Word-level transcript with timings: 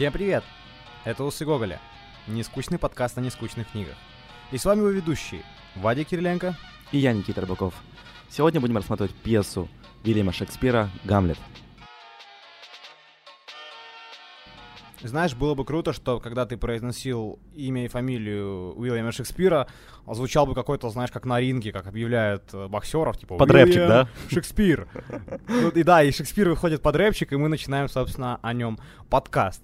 Всем 0.00 0.14
привет! 0.14 0.44
Это 1.04 1.24
Усы 1.24 1.44
Гоголя, 1.44 1.78
нескучный 2.26 2.78
подкаст 2.78 3.18
о 3.18 3.20
нескучных 3.20 3.70
книгах. 3.70 3.96
И 4.50 4.56
с 4.56 4.64
вами 4.64 4.78
его 4.78 4.88
ведущие 4.88 5.42
Вадя 5.76 6.04
Кириленко 6.04 6.56
и 6.90 6.96
я, 6.96 7.12
Никита 7.12 7.42
Рыбаков. 7.42 7.74
Сегодня 8.30 8.62
будем 8.62 8.76
рассматривать 8.78 9.14
пьесу 9.14 9.68
Вильяма 10.02 10.32
Шекспира 10.32 10.88
«Гамлет». 11.04 11.36
Знаешь, 15.02 15.34
было 15.34 15.54
бы 15.54 15.66
круто, 15.66 15.92
что 15.92 16.18
когда 16.18 16.46
ты 16.46 16.56
произносил 16.56 17.38
имя 17.54 17.84
и 17.84 17.88
фамилию 17.88 18.74
Уильяма 18.78 19.12
Шекспира, 19.12 19.66
звучал 20.06 20.46
бы 20.46 20.54
какой-то, 20.54 20.88
знаешь, 20.88 21.10
как 21.10 21.26
на 21.26 21.38
ринге, 21.38 21.72
как 21.72 21.86
объявляют 21.86 22.54
э, 22.54 22.68
боксеров, 22.68 23.18
типа 23.18 23.36
Под 23.36 23.50
рэпчик, 23.50 23.86
да? 23.86 24.08
Шекспир. 24.30 24.88
Ну, 25.48 25.68
и 25.68 25.82
да, 25.82 26.02
и 26.02 26.10
Шекспир 26.10 26.48
выходит 26.48 26.80
под 26.80 26.96
рэпчик, 26.96 27.32
и 27.32 27.36
мы 27.36 27.48
начинаем, 27.48 27.86
собственно, 27.90 28.38
о 28.40 28.54
нем 28.54 28.78
подкаст. 29.10 29.62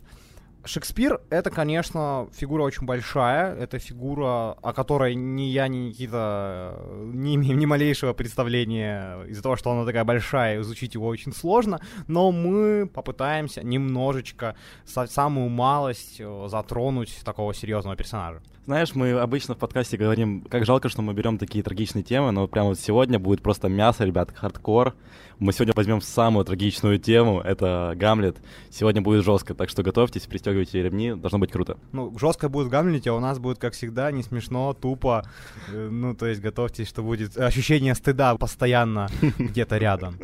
Шекспир— 0.66 1.20
это, 1.30 1.50
конечно, 1.50 2.28
фигура 2.34 2.62
очень 2.62 2.86
большая. 2.86 3.54
Это 3.54 3.78
фигура, 3.78 4.52
о 4.62 4.72
которой 4.74 5.14
ни 5.14 5.42
я, 5.42 5.68
ни 5.68 5.76
Никита 5.78 6.74
э, 6.76 7.10
не 7.14 7.36
имеем 7.36 7.58
ни 7.58 7.66
малейшего 7.66 8.12
представления 8.12 9.22
из-за 9.28 9.42
того, 9.42 9.56
что 9.56 9.70
она 9.70 9.84
такая 9.84 10.04
большая, 10.04 10.60
изучить 10.60 10.94
его 10.94 11.06
очень 11.06 11.32
сложно. 11.32 11.80
Но 12.08 12.32
мы 12.32 12.86
попытаемся 12.92 13.62
немножечко, 13.62 14.56
самую 14.84 15.48
малость 15.48 16.16
э, 16.18 16.46
затронуть 16.48 17.16
такого 17.24 17.54
серьезного 17.54 17.96
персонажа. 17.96 18.42
Знаешь, 18.66 18.96
мы 18.96 19.12
обычно 19.12 19.54
в 19.54 19.58
подкасте 19.58 19.96
говорим, 19.96 20.40
как 20.40 20.66
жалко, 20.66 20.88
что 20.88 21.00
мы 21.00 21.14
берем 21.14 21.38
такие 21.38 21.62
трагичные 21.62 22.02
темы, 22.02 22.32
но 22.32 22.48
прямо 22.48 22.70
вот 22.70 22.80
сегодня 22.80 23.20
будет 23.20 23.40
просто 23.40 23.68
мясо, 23.68 24.04
ребят, 24.04 24.32
хардкор. 24.34 24.94
Мы 25.38 25.52
сегодня 25.52 25.74
возьмем 25.76 26.00
самую 26.00 26.46
трагичную 26.46 26.98
тему, 26.98 27.42
это 27.42 27.92
Гамлет. 27.94 28.38
Сегодня 28.70 29.02
будет 29.02 29.22
жестко, 29.22 29.54
так 29.54 29.68
что 29.68 29.82
готовьтесь, 29.82 30.22
пристегивайте 30.22 30.82
ремни, 30.82 31.12
должно 31.14 31.38
быть 31.38 31.52
круто. 31.52 31.76
Ну, 31.92 32.18
жестко 32.18 32.48
будет 32.48 32.68
в 32.68 32.70
Гамлете, 32.70 33.10
а 33.10 33.14
у 33.14 33.20
нас 33.20 33.38
будет, 33.38 33.58
как 33.58 33.74
всегда, 33.74 34.10
не 34.10 34.22
смешно, 34.22 34.72
тупо. 34.72 35.28
Э, 35.68 35.88
ну, 35.90 36.14
то 36.14 36.24
есть 36.24 36.40
готовьтесь, 36.40 36.88
что 36.88 37.02
будет 37.02 37.36
ощущение 37.36 37.94
стыда 37.94 38.34
постоянно 38.36 39.08
где-то 39.38 39.76
рядом. 39.76 40.18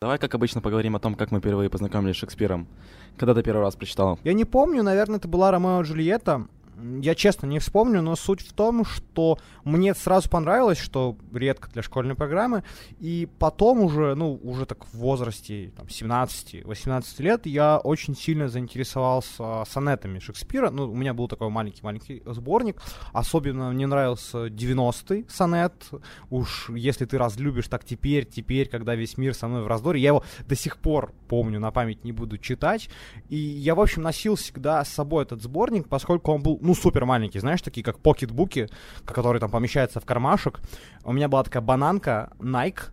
Давай, 0.00 0.16
как 0.16 0.34
обычно, 0.34 0.62
поговорим 0.62 0.96
о 0.96 1.00
том, 1.00 1.16
как 1.16 1.32
мы 1.32 1.40
впервые 1.40 1.68
познакомились 1.68 2.16
с 2.16 2.20
Шекспиром. 2.20 2.66
Когда 3.18 3.34
ты 3.34 3.42
первый 3.42 3.60
раз 3.60 3.76
прочитал? 3.76 4.18
Я 4.24 4.32
не 4.32 4.46
помню, 4.46 4.82
наверное, 4.82 5.18
это 5.18 5.28
была 5.28 5.50
Ромео 5.50 5.82
и 5.82 5.84
Джульетта 5.84 6.46
я 7.00 7.14
честно 7.14 7.46
не 7.46 7.58
вспомню, 7.58 8.02
но 8.02 8.16
суть 8.16 8.40
в 8.40 8.52
том, 8.52 8.84
что 8.84 9.38
мне 9.64 9.94
сразу 9.94 10.28
понравилось, 10.28 10.78
что 10.78 11.16
редко 11.32 11.70
для 11.70 11.82
школьной 11.82 12.14
программы, 12.14 12.64
и 12.98 13.28
потом 13.38 13.80
уже, 13.80 14.14
ну, 14.14 14.38
уже 14.42 14.66
так 14.66 14.84
в 14.86 14.94
возрасте 14.94 15.72
там, 15.76 15.86
17-18 15.86 17.22
лет 17.22 17.46
я 17.46 17.78
очень 17.78 18.14
сильно 18.16 18.48
заинтересовался 18.48 19.64
сонетами 19.68 20.18
Шекспира. 20.18 20.70
Ну, 20.70 20.90
у 20.90 20.94
меня 20.94 21.14
был 21.14 21.28
такой 21.28 21.48
маленький-маленький 21.48 22.22
сборник. 22.26 22.80
Особенно 23.12 23.70
мне 23.70 23.86
нравился 23.86 24.46
90-й 24.46 25.26
сонет. 25.28 25.72
Уж 26.30 26.70
если 26.70 27.04
ты 27.04 27.18
разлюбишь, 27.18 27.68
так 27.68 27.84
теперь, 27.84 28.26
теперь, 28.26 28.68
когда 28.68 28.94
весь 28.94 29.16
мир 29.16 29.34
со 29.34 29.48
мной 29.48 29.62
в 29.62 29.66
раздоре. 29.66 30.00
Я 30.00 30.08
его 30.08 30.24
до 30.46 30.56
сих 30.56 30.78
пор 30.78 31.12
помню, 31.28 31.60
на 31.60 31.70
память 31.70 32.04
не 32.04 32.12
буду 32.12 32.38
читать. 32.38 32.90
И 33.28 33.36
я, 33.36 33.74
в 33.74 33.80
общем, 33.80 34.02
носил 34.02 34.34
всегда 34.34 34.84
с 34.84 34.88
собой 34.88 35.24
этот 35.24 35.42
сборник, 35.42 35.88
поскольку 35.88 36.32
он 36.32 36.42
был, 36.42 36.58
ну, 36.60 36.69
супер 36.74 37.04
маленький, 37.04 37.38
знаешь, 37.40 37.62
такие 37.62 37.84
как 37.84 37.98
покетбуки, 37.98 38.68
которые 39.04 39.40
там 39.40 39.50
помещаются 39.50 40.00
в 40.00 40.04
кармашек. 40.04 40.60
У 41.04 41.12
меня 41.12 41.28
была 41.28 41.42
такая 41.42 41.62
бананка 41.62 42.32
Nike, 42.38 42.90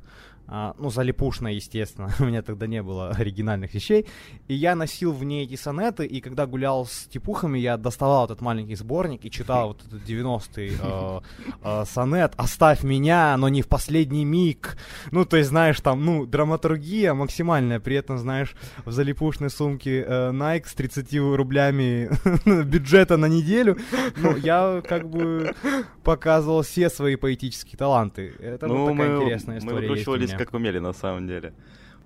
а, 0.50 0.76
ну, 0.80 0.90
залипушная, 0.90 1.54
естественно, 1.54 2.10
у 2.20 2.26
меня 2.26 2.42
тогда 2.42 2.68
не 2.68 2.82
было 2.82 3.10
оригинальных 3.10 3.74
вещей, 3.74 4.08
и 4.48 4.54
я 4.54 4.76
носил 4.76 5.12
в 5.12 5.24
ней 5.24 5.44
эти 5.44 5.56
сонеты, 5.56 6.06
и 6.06 6.22
когда 6.22 6.46
гулял 6.46 6.86
с 6.86 7.06
типухами, 7.06 7.60
я 7.60 7.78
доставал 7.78 8.26
этот 8.26 8.42
маленький 8.42 8.76
сборник 8.76 9.26
и 9.26 9.32
читал 9.32 9.70
вот 9.70 9.84
этот 9.86 10.08
90-й 10.08 10.78
э, 10.80 11.20
э, 11.64 11.86
сонет 11.86 12.34
«Оставь 12.38 12.84
меня, 12.84 13.36
но 13.38 13.50
не 13.50 13.62
в 13.62 13.68
последний 13.68 14.24
миг», 14.24 14.78
ну, 15.12 15.26
то 15.26 15.38
есть, 15.38 15.50
знаешь, 15.50 15.82
там, 15.82 16.06
ну, 16.06 16.26
драматургия 16.26 17.14
максимальная, 17.14 17.80
при 17.80 17.98
этом, 17.98 18.18
знаешь, 18.18 18.56
в 18.86 18.92
залипушной 18.92 19.50
сумке 19.50 20.06
э, 20.08 20.32
Nike 20.32 20.68
с 20.68 20.74
30 20.74 21.14
рублями 21.36 22.10
бюджета 22.64 23.18
на 23.18 23.26
неделю, 23.26 23.78
ну, 24.16 24.38
я 24.38 24.82
как 24.88 25.10
бы 25.10 25.54
показывал 26.04 26.62
все 26.62 26.90
свои 26.90 27.18
поэтические 27.18 27.78
таланты, 27.78 28.34
это 28.40 28.68
ну, 28.68 28.86
вот 28.86 28.92
такая 28.92 29.10
мы, 29.10 29.24
интересная 29.24 29.60
история 29.60 29.88
есть 30.28 30.37
как 30.38 30.54
умели 30.54 30.80
на 30.80 30.94
самом 30.94 31.28
деле. 31.28 31.54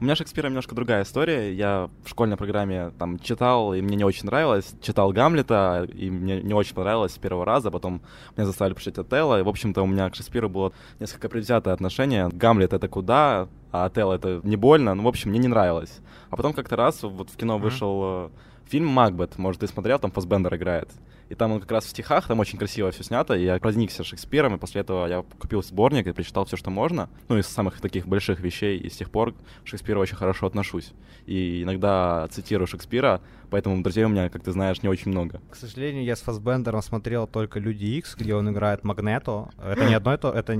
У 0.01 0.03
меня 0.03 0.15
Шекспира 0.15 0.47
немножко 0.47 0.73
другая 0.73 1.03
история. 1.03 1.53
Я 1.53 1.87
в 2.03 2.09
школьной 2.09 2.35
программе 2.35 2.91
там 2.97 3.19
читал, 3.19 3.75
и 3.75 3.81
мне 3.81 3.97
не 3.97 4.03
очень 4.03 4.25
нравилось. 4.25 4.73
Читал 4.81 5.11
Гамлета, 5.11 5.87
и 5.93 6.09
мне 6.09 6.41
не 6.41 6.55
очень 6.55 6.73
понравилось 6.73 7.13
с 7.13 7.19
первого 7.19 7.45
раза. 7.45 7.69
Потом 7.69 8.01
меня 8.35 8.47
заставили 8.47 8.73
прочитать 8.73 9.05
Отелло. 9.05 9.39
И, 9.39 9.43
в 9.43 9.47
общем-то, 9.47 9.83
у 9.83 9.85
меня 9.85 10.09
к 10.09 10.15
Шекспиру 10.15 10.49
было 10.49 10.73
несколько 10.99 11.29
предвзятое 11.29 11.75
отношение. 11.75 12.29
Гамлет— 12.29 12.73
это 12.73 12.87
куда, 12.87 13.47
а 13.71 13.85
Отелло— 13.85 14.13
это 14.15 14.41
не 14.43 14.55
больно. 14.55 14.95
Ну, 14.95 15.03
в 15.03 15.07
общем, 15.07 15.29
мне 15.29 15.37
не 15.39 15.47
нравилось. 15.47 15.99
А 16.31 16.35
потом 16.35 16.53
как-то 16.53 16.75
раз 16.75 17.03
вот 17.03 17.29
в 17.29 17.37
кино 17.37 17.57
mm-hmm. 17.57 17.61
вышел 17.61 18.01
э, 18.03 18.29
фильм 18.65 18.87
«Макбет». 18.87 19.37
Может, 19.37 19.61
ты 19.61 19.67
смотрел, 19.67 19.99
там 19.99 20.09
Фасбендер 20.09 20.55
играет. 20.55 20.89
И 21.31 21.35
там 21.35 21.53
он 21.53 21.61
как 21.61 21.71
раз 21.71 21.85
в 21.85 21.89
стихах, 21.89 22.27
там 22.27 22.41
очень 22.41 22.59
красиво 22.59 22.91
все 22.91 23.03
снято. 23.03 23.35
И 23.35 23.45
я 23.45 23.57
проникся 23.57 24.03
Шекспиром, 24.03 24.55
и 24.55 24.57
после 24.57 24.81
этого 24.81 25.05
я 25.05 25.23
купил 25.39 25.63
сборник 25.63 26.05
и 26.05 26.11
прочитал 26.11 26.43
все, 26.43 26.57
что 26.57 26.71
можно. 26.71 27.09
Ну, 27.29 27.37
из 27.37 27.47
самых 27.47 27.79
таких 27.79 28.05
больших 28.05 28.41
вещей. 28.41 28.77
И 28.77 28.89
с 28.89 28.97
тех 28.97 29.09
пор 29.09 29.31
к 29.31 29.35
Шекспиру 29.63 30.01
очень 30.01 30.17
хорошо 30.17 30.47
отношусь. 30.47 30.91
И 31.25 31.63
иногда 31.63 32.27
цитирую 32.31 32.67
Шекспира, 32.67 33.21
поэтому 33.51 33.83
друзей 33.83 34.05
у 34.05 34.09
меня, 34.09 34.29
как 34.29 34.43
ты 34.43 34.51
знаешь, 34.51 34.81
не 34.81 34.89
очень 34.89 35.11
много. 35.11 35.41
К 35.51 35.55
сожалению, 35.55 36.03
я 36.03 36.15
с 36.15 36.21
Фасбендером 36.21 36.81
смотрел 36.81 37.27
только 37.27 37.59
«Люди 37.59 37.85
Икс», 37.85 38.15
где 38.15 38.33
он 38.33 38.49
играет 38.49 38.83
Магнето. 38.83 39.49
Это 39.63 39.85
не 39.85 39.93
одно, 39.93 40.13
это, 40.13 40.31
это, 40.33 40.53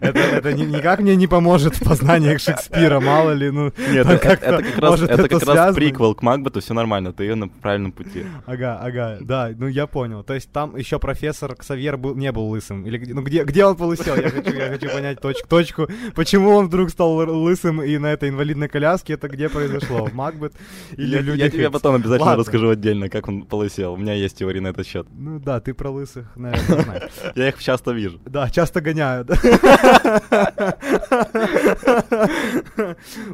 это, 0.00 0.18
это 0.18 0.52
никак 0.54 1.00
мне 1.00 1.14
не 1.16 1.26
поможет 1.26 1.76
в 1.76 1.84
познаниях 1.84 2.40
Шекспира, 2.40 2.98
мало 3.00 3.32
ли, 3.32 3.50
ну... 3.50 3.72
Нет, 3.92 4.06
это 4.06 4.18
как 4.18 4.78
раз, 4.78 5.02
это 5.02 5.28
как 5.28 5.42
раз 5.42 5.74
приквел 5.74 6.14
к 6.14 6.22
Макбету, 6.22 6.60
все 6.60 6.74
нормально, 6.74 7.12
ты 7.12 7.34
на 7.34 7.48
правильном 7.48 7.92
пути. 7.92 8.24
Ага, 8.46 8.78
ага, 8.82 9.18
да, 9.20 9.50
ну 9.56 9.66
я 9.66 9.86
понял. 9.86 10.22
То 10.22 10.34
есть 10.34 10.50
там 10.50 10.76
еще 10.76 10.98
профессор 10.98 11.54
Ксавьер 11.54 11.96
был, 11.96 12.14
не 12.14 12.32
был 12.32 12.48
лысым. 12.48 12.86
Или 12.86 13.12
ну 13.12 13.22
где, 13.22 13.44
где 13.44 13.64
он 13.64 13.76
полысел? 13.76 14.16
Я 14.16 14.30
хочу, 14.30 14.54
я 14.54 14.68
хочу 14.68 14.88
понять 14.88 15.20
точку, 15.20 15.48
точку. 15.48 15.88
Почему 16.14 16.50
он 16.50 16.66
вдруг 16.66 16.90
стал 16.90 17.14
лысым 17.14 17.82
и 17.82 17.98
на 17.98 18.12
этой 18.12 18.30
инвалидной 18.30 18.68
коляске? 18.68 19.14
Это 19.14 19.28
где 19.28 19.48
произошло? 19.48 20.08
Макбет 20.12 20.54
или 20.96 21.18
люди 21.18 21.40
Я 21.40 21.70
потом 21.82 21.96
обязательно 21.96 22.26
Ладно. 22.30 22.44
расскажу 22.44 22.70
отдельно, 22.70 23.08
как 23.08 23.28
он 23.28 23.42
полысел. 23.42 23.94
У 23.94 23.96
меня 23.96 24.14
есть 24.14 24.38
теория 24.38 24.60
на 24.60 24.68
этот 24.68 24.86
счет. 24.86 25.06
Ну 25.10 25.40
да, 25.40 25.60
ты 25.60 25.74
про 25.74 25.90
лысых, 25.90 26.36
наверное, 26.36 26.82
знаешь. 26.82 27.10
Я 27.34 27.48
их 27.48 27.60
часто 27.60 27.90
вижу. 27.90 28.20
Да, 28.24 28.48
часто 28.48 28.80
гоняют. 28.80 29.28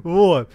Вот. 0.03 0.51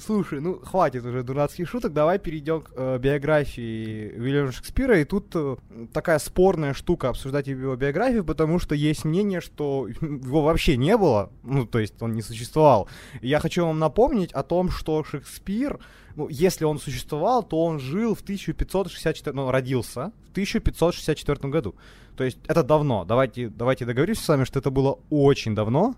Слушай, 0.00 0.40
ну 0.40 0.60
хватит 0.60 1.04
уже 1.04 1.24
дурацких 1.24 1.68
шуток, 1.68 1.92
давай 1.92 2.20
перейдем 2.20 2.60
к 2.60 2.70
э, 2.76 2.98
биографии 2.98 4.14
Уильяма 4.16 4.52
Шекспира. 4.52 5.00
И 5.00 5.04
тут 5.04 5.34
э, 5.34 5.56
такая 5.92 6.20
спорная 6.20 6.72
штука 6.72 7.08
обсуждать 7.08 7.48
его 7.48 7.74
биографию, 7.74 8.24
потому 8.24 8.60
что 8.60 8.76
есть 8.76 9.04
мнение, 9.04 9.40
что 9.40 9.88
его 10.00 10.42
вообще 10.42 10.76
не 10.76 10.96
было, 10.96 11.32
ну 11.42 11.66
то 11.66 11.80
есть 11.80 12.00
он 12.00 12.12
не 12.12 12.22
существовал. 12.22 12.88
И 13.22 13.28
я 13.28 13.40
хочу 13.40 13.66
вам 13.66 13.80
напомнить 13.80 14.30
о 14.32 14.44
том, 14.44 14.70
что 14.70 15.02
Шекспир, 15.02 15.80
ну 16.14 16.28
если 16.28 16.64
он 16.64 16.78
существовал, 16.78 17.42
то 17.42 17.64
он 17.64 17.80
жил 17.80 18.14
в 18.14 18.20
1564, 18.20 19.34
ну 19.34 19.50
родился 19.50 20.12
в 20.28 20.30
1564 20.30 21.50
году. 21.50 21.74
То 22.16 22.22
есть 22.22 22.38
это 22.46 22.62
давно. 22.62 23.04
Давайте, 23.04 23.48
давайте 23.48 23.84
договоримся 23.84 24.22
с 24.22 24.28
вами, 24.28 24.44
что 24.44 24.60
это 24.60 24.70
было 24.70 25.00
очень 25.10 25.56
давно 25.56 25.96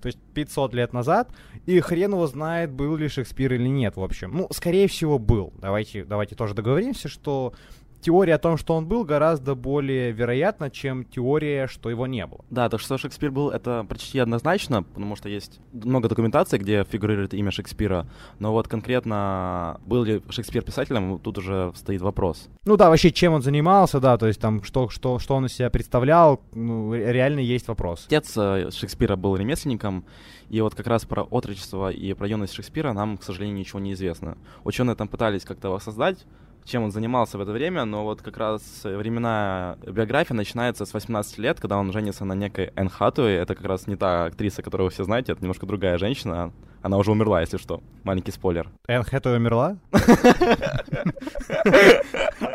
то 0.00 0.06
есть 0.06 0.18
500 0.34 0.74
лет 0.74 0.92
назад, 0.92 1.30
и 1.66 1.80
хрен 1.80 2.12
его 2.12 2.26
знает, 2.26 2.70
был 2.70 2.96
ли 2.96 3.08
Шекспир 3.08 3.54
или 3.54 3.68
нет, 3.68 3.96
в 3.96 4.02
общем. 4.02 4.32
Ну, 4.32 4.48
скорее 4.50 4.88
всего, 4.88 5.18
был. 5.18 5.52
Давайте, 5.58 6.04
давайте 6.04 6.34
тоже 6.34 6.54
договоримся, 6.54 7.08
что 7.08 7.54
теория 8.00 8.34
о 8.34 8.38
том, 8.38 8.56
что 8.56 8.74
он 8.74 8.86
был, 8.86 9.04
гораздо 9.04 9.54
более 9.54 10.12
вероятна, 10.12 10.70
чем 10.70 11.04
теория, 11.04 11.66
что 11.66 11.90
его 11.90 12.06
не 12.06 12.26
было. 12.26 12.44
Да, 12.50 12.68
то, 12.68 12.78
что 12.78 12.98
Шекспир 12.98 13.30
был, 13.30 13.50
это 13.50 13.84
почти 13.88 14.18
однозначно, 14.18 14.82
потому 14.82 15.16
что 15.16 15.28
есть 15.28 15.60
много 15.72 16.08
документаций, 16.08 16.58
где 16.58 16.84
фигурирует 16.84 17.34
имя 17.34 17.50
Шекспира, 17.50 18.06
но 18.38 18.52
вот 18.52 18.68
конкретно 18.68 19.80
был 19.86 20.04
ли 20.04 20.22
Шекспир 20.30 20.62
писателем, 20.62 21.18
тут 21.18 21.38
уже 21.38 21.72
стоит 21.74 22.02
вопрос. 22.02 22.48
Ну 22.64 22.76
да, 22.76 22.88
вообще, 22.88 23.10
чем 23.10 23.34
он 23.34 23.42
занимался, 23.42 24.00
да, 24.00 24.16
то 24.18 24.26
есть 24.26 24.40
там, 24.40 24.62
что, 24.62 24.88
что, 24.88 25.18
что 25.18 25.34
он 25.34 25.46
из 25.46 25.52
себя 25.52 25.70
представлял, 25.70 26.40
ну, 26.54 26.94
реально 26.94 27.40
есть 27.40 27.68
вопрос. 27.68 28.04
Отец 28.06 28.32
э, 28.36 28.70
Шекспира 28.70 29.16
был 29.16 29.36
ремесленником, 29.36 30.04
и 30.48 30.60
вот 30.60 30.74
как 30.74 30.86
раз 30.86 31.04
про 31.04 31.22
отрочество 31.22 31.90
и 31.90 32.12
про 32.14 32.28
юность 32.28 32.54
Шекспира 32.54 32.92
нам, 32.92 33.18
к 33.18 33.24
сожалению, 33.24 33.56
ничего 33.58 33.80
не 33.80 33.92
известно. 33.92 34.38
Ученые 34.64 34.94
там 34.96 35.08
пытались 35.08 35.44
как-то 35.44 35.70
воссоздать 35.70 36.24
чем 36.66 36.82
он 36.82 36.90
занимался 36.90 37.38
в 37.38 37.40
это 37.40 37.52
время, 37.52 37.84
но 37.84 38.04
вот 38.04 38.22
как 38.22 38.36
раз 38.36 38.62
времена 38.84 39.78
биографии 39.86 40.34
начинается 40.34 40.84
с 40.84 40.92
18 40.92 41.38
лет, 41.38 41.60
когда 41.60 41.78
он 41.78 41.92
женится 41.92 42.24
на 42.24 42.34
некой 42.34 42.72
Энн 42.76 42.88
Хатуэй. 42.88 43.36
Это 43.36 43.54
как 43.54 43.66
раз 43.66 43.86
не 43.86 43.96
та 43.96 44.24
актриса, 44.26 44.62
которую 44.62 44.88
вы 44.88 44.90
все 44.92 45.04
знаете, 45.04 45.32
это 45.32 45.42
немножко 45.42 45.66
другая 45.66 45.96
женщина. 45.98 46.52
Она 46.82 46.98
уже 46.98 47.10
умерла, 47.10 47.40
если 47.40 47.56
что. 47.56 47.82
Маленький 48.04 48.30
спойлер. 48.30 48.68
Энн 48.86 49.02
Хэтэуэй 49.02 49.38
умерла? 49.38 49.76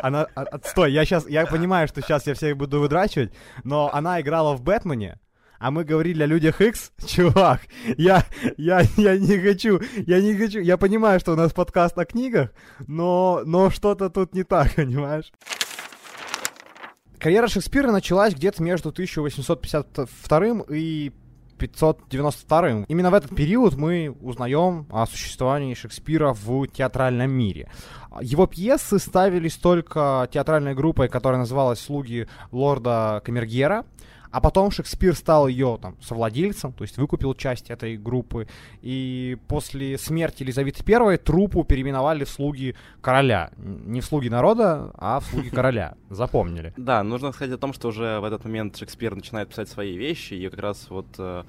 Она... 0.02 0.26
а, 0.34 0.58
Стой, 0.64 0.92
я 0.92 1.04
сейчас... 1.04 1.28
Я 1.28 1.44
понимаю, 1.46 1.86
что 1.88 2.00
сейчас 2.00 2.26
я 2.26 2.34
всех 2.34 2.56
буду 2.56 2.80
выдрачивать, 2.80 3.32
но 3.64 3.90
она 3.92 4.20
играла 4.20 4.54
в 4.54 4.62
Бэтмене, 4.62 5.18
а 5.62 5.70
мы 5.70 5.84
говорили 5.84 6.24
о 6.24 6.26
людях 6.26 6.60
X, 6.60 6.90
чувак, 7.06 7.60
я, 7.96 8.26
я, 8.56 8.82
я 8.96 9.16
не 9.16 9.38
хочу, 9.38 9.80
я 10.06 10.20
не 10.20 10.34
хочу, 10.34 10.58
я 10.58 10.76
понимаю, 10.76 11.20
что 11.20 11.32
у 11.32 11.36
нас 11.36 11.52
подкаст 11.52 11.96
о 11.98 12.04
книгах, 12.04 12.50
но, 12.88 13.42
но 13.44 13.70
что-то 13.70 14.10
тут 14.10 14.34
не 14.34 14.42
так, 14.42 14.74
понимаешь? 14.76 15.32
Карьера 17.16 17.46
Шекспира 17.46 17.92
началась 17.92 18.34
где-то 18.34 18.60
между 18.60 18.88
1852 18.88 20.64
и 20.70 21.12
592. 21.58 22.86
Именно 22.88 23.10
в 23.12 23.14
этот 23.14 23.36
период 23.36 23.76
мы 23.76 24.16
узнаем 24.20 24.88
о 24.90 25.06
существовании 25.06 25.74
Шекспира 25.74 26.32
в 26.32 26.66
театральном 26.66 27.30
мире. 27.30 27.70
Его 28.20 28.48
пьесы 28.48 28.98
ставились 28.98 29.54
только 29.54 30.28
театральной 30.32 30.74
группой, 30.74 31.08
которая 31.08 31.38
называлась 31.38 31.78
«Слуги 31.78 32.26
лорда 32.50 33.22
Камергера», 33.24 33.84
а 34.32 34.40
потом 34.40 34.70
Шекспир 34.70 35.14
стал 35.14 35.46
ее 35.46 35.78
там 35.80 35.96
совладельцем, 36.00 36.72
то 36.72 36.82
есть 36.82 36.96
выкупил 36.96 37.34
часть 37.34 37.70
этой 37.70 37.96
группы. 37.96 38.48
И 38.80 39.36
после 39.46 39.98
смерти 39.98 40.42
Елизаветы 40.42 40.82
I 40.90 41.18
труппу 41.18 41.64
переименовали 41.64 42.24
в 42.24 42.30
слуги 42.30 42.74
короля. 43.02 43.50
Не 43.56 44.00
в 44.00 44.04
слуги 44.06 44.28
народа, 44.28 44.90
а 44.94 45.20
в 45.20 45.26
слуги 45.26 45.50
короля. 45.50 45.94
Запомнили. 46.08 46.72
Да, 46.76 47.02
нужно 47.02 47.32
сказать 47.32 47.54
о 47.54 47.58
том, 47.58 47.74
что 47.74 47.88
уже 47.88 48.20
в 48.20 48.24
этот 48.24 48.44
момент 48.44 48.76
Шекспир 48.76 49.14
начинает 49.14 49.50
писать 49.50 49.68
свои 49.68 49.96
вещи, 49.96 50.34
и 50.34 50.48
как 50.48 50.60
раз 50.60 50.86
вот 50.88 51.06
э, 51.18 51.44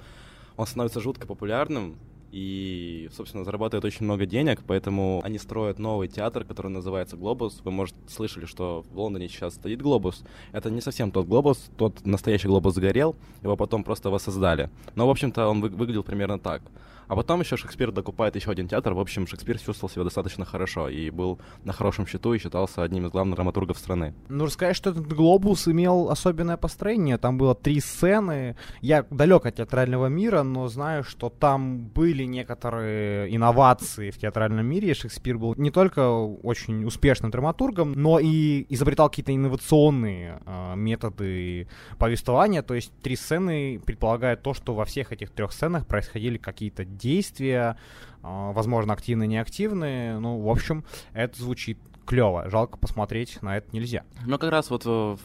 он 0.56 0.66
становится 0.66 1.00
жутко 1.00 1.26
популярным 1.26 1.96
и, 2.34 3.08
собственно, 3.16 3.44
зарабатывает 3.44 3.84
очень 3.84 4.04
много 4.04 4.26
денег, 4.26 4.60
поэтому 4.66 5.20
они 5.22 5.38
строят 5.38 5.78
новый 5.78 6.08
театр, 6.08 6.44
который 6.44 6.66
называется 6.66 7.16
«Глобус». 7.16 7.60
Вы, 7.62 7.70
может, 7.70 7.94
слышали, 8.08 8.44
что 8.44 8.84
в 8.90 8.98
Лондоне 8.98 9.28
сейчас 9.28 9.54
стоит 9.54 9.80
«Глобус». 9.80 10.24
Это 10.50 10.68
не 10.68 10.80
совсем 10.80 11.12
тот 11.12 11.28
«Глобус», 11.28 11.70
тот 11.76 12.04
настоящий 12.04 12.48
«Глобус» 12.48 12.74
сгорел, 12.74 13.14
его 13.40 13.56
потом 13.56 13.84
просто 13.84 14.10
воссоздали. 14.10 14.68
Но, 14.96 15.06
в 15.06 15.10
общем-то, 15.10 15.46
он 15.46 15.60
вы- 15.60 15.68
выглядел 15.68 16.02
примерно 16.02 16.40
так— 16.40 16.60
а 17.08 17.16
потом 17.16 17.40
еще 17.40 17.56
Шекспир 17.56 17.92
докупает 17.92 18.36
еще 18.36 18.50
один 18.50 18.68
театр. 18.68 18.94
В 18.94 19.00
общем, 19.00 19.26
Шекспир 19.26 19.58
чувствовал 19.58 19.90
себя 19.90 20.04
достаточно 20.04 20.44
хорошо 20.44 20.88
и 20.88 21.10
был 21.10 21.38
на 21.64 21.72
хорошем 21.72 22.06
счету 22.06 22.34
и 22.34 22.38
считался 22.38 22.82
одним 22.82 23.06
из 23.06 23.10
главных 23.10 23.36
драматургов 23.36 23.78
страны. 23.78 24.14
Ну, 24.28 24.48
сказать, 24.48 24.76
что 24.76 24.90
этот 24.90 25.06
глобус 25.06 25.68
имел 25.68 26.10
особенное 26.10 26.56
построение. 26.56 27.18
Там 27.18 27.38
было 27.38 27.54
три 27.54 27.80
сцены. 27.80 28.56
Я 28.80 29.04
далек 29.10 29.46
от 29.46 29.56
театрального 29.56 30.06
мира, 30.06 30.42
но 30.42 30.68
знаю, 30.68 31.04
что 31.04 31.30
там 31.30 31.86
были 31.88 32.24
некоторые 32.24 33.34
инновации 33.34 34.10
в 34.10 34.18
театральном 34.18 34.66
мире. 34.66 34.94
Шекспир 34.94 35.38
был 35.38 35.54
не 35.56 35.70
только 35.70 36.08
очень 36.10 36.84
успешным 36.84 37.30
драматургом, 37.30 37.92
но 37.92 38.18
и 38.18 38.66
изобретал 38.68 39.08
какие-то 39.08 39.34
инновационные 39.34 40.40
э, 40.44 40.74
методы 40.76 41.68
повествования. 41.98 42.62
То 42.62 42.74
есть 42.74 42.92
три 43.02 43.16
сцены 43.16 43.80
предполагают 43.84 44.42
то, 44.42 44.54
что 44.54 44.74
во 44.74 44.84
всех 44.84 45.12
этих 45.12 45.30
трех 45.30 45.52
сценах 45.52 45.86
происходили 45.86 46.38
какие-то 46.38 46.84
действия, 46.96 47.76
а, 48.22 48.52
возможно, 48.52 48.92
активные, 48.92 49.28
неактивные. 49.28 50.18
Ну, 50.18 50.38
в 50.38 50.48
общем, 50.48 50.84
это 51.12 51.40
звучит 51.40 51.78
клево. 52.06 52.48
Жалко 52.50 52.78
посмотреть 52.78 53.42
на 53.42 53.56
это 53.56 53.68
нельзя. 53.72 54.04
Ну, 54.26 54.38
как 54.38 54.50
раз 54.50 54.70
вот 54.70 54.84
в 54.84 55.18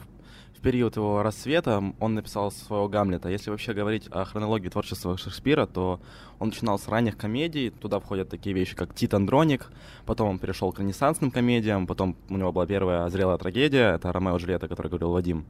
в 0.59 0.61
период 0.61 0.97
его 0.97 1.23
расцвета 1.23 1.81
он 1.99 2.15
написал 2.15 2.51
своего 2.51 2.89
Гамлета. 2.89 3.29
Если 3.29 3.49
вообще 3.49 3.73
говорить 3.73 4.09
о 4.11 4.25
хронологии 4.25 4.67
творчества 4.67 5.17
Шекспира, 5.17 5.65
то 5.65 6.01
он 6.37 6.49
начинал 6.49 6.77
с 6.77 6.89
ранних 6.89 7.15
комедий, 7.15 7.69
туда 7.69 8.01
входят 8.01 8.27
такие 8.27 8.53
вещи, 8.53 8.75
как 8.75 8.93
Тит 8.93 9.13
Андроник, 9.13 9.71
потом 10.05 10.31
он 10.31 10.37
перешел 10.37 10.73
к 10.73 10.79
ренессансным 10.79 11.31
комедиям, 11.31 11.87
потом 11.87 12.17
у 12.27 12.35
него 12.35 12.51
была 12.51 12.67
первая 12.67 13.07
зрелая 13.07 13.37
трагедия, 13.37 13.95
это 13.95 14.11
Ромео 14.11 14.35
и 14.35 14.39
Джульетта, 14.41 14.65
о 14.65 14.69
которой 14.69 14.89
говорил 14.89 15.11
Вадим. 15.11 15.45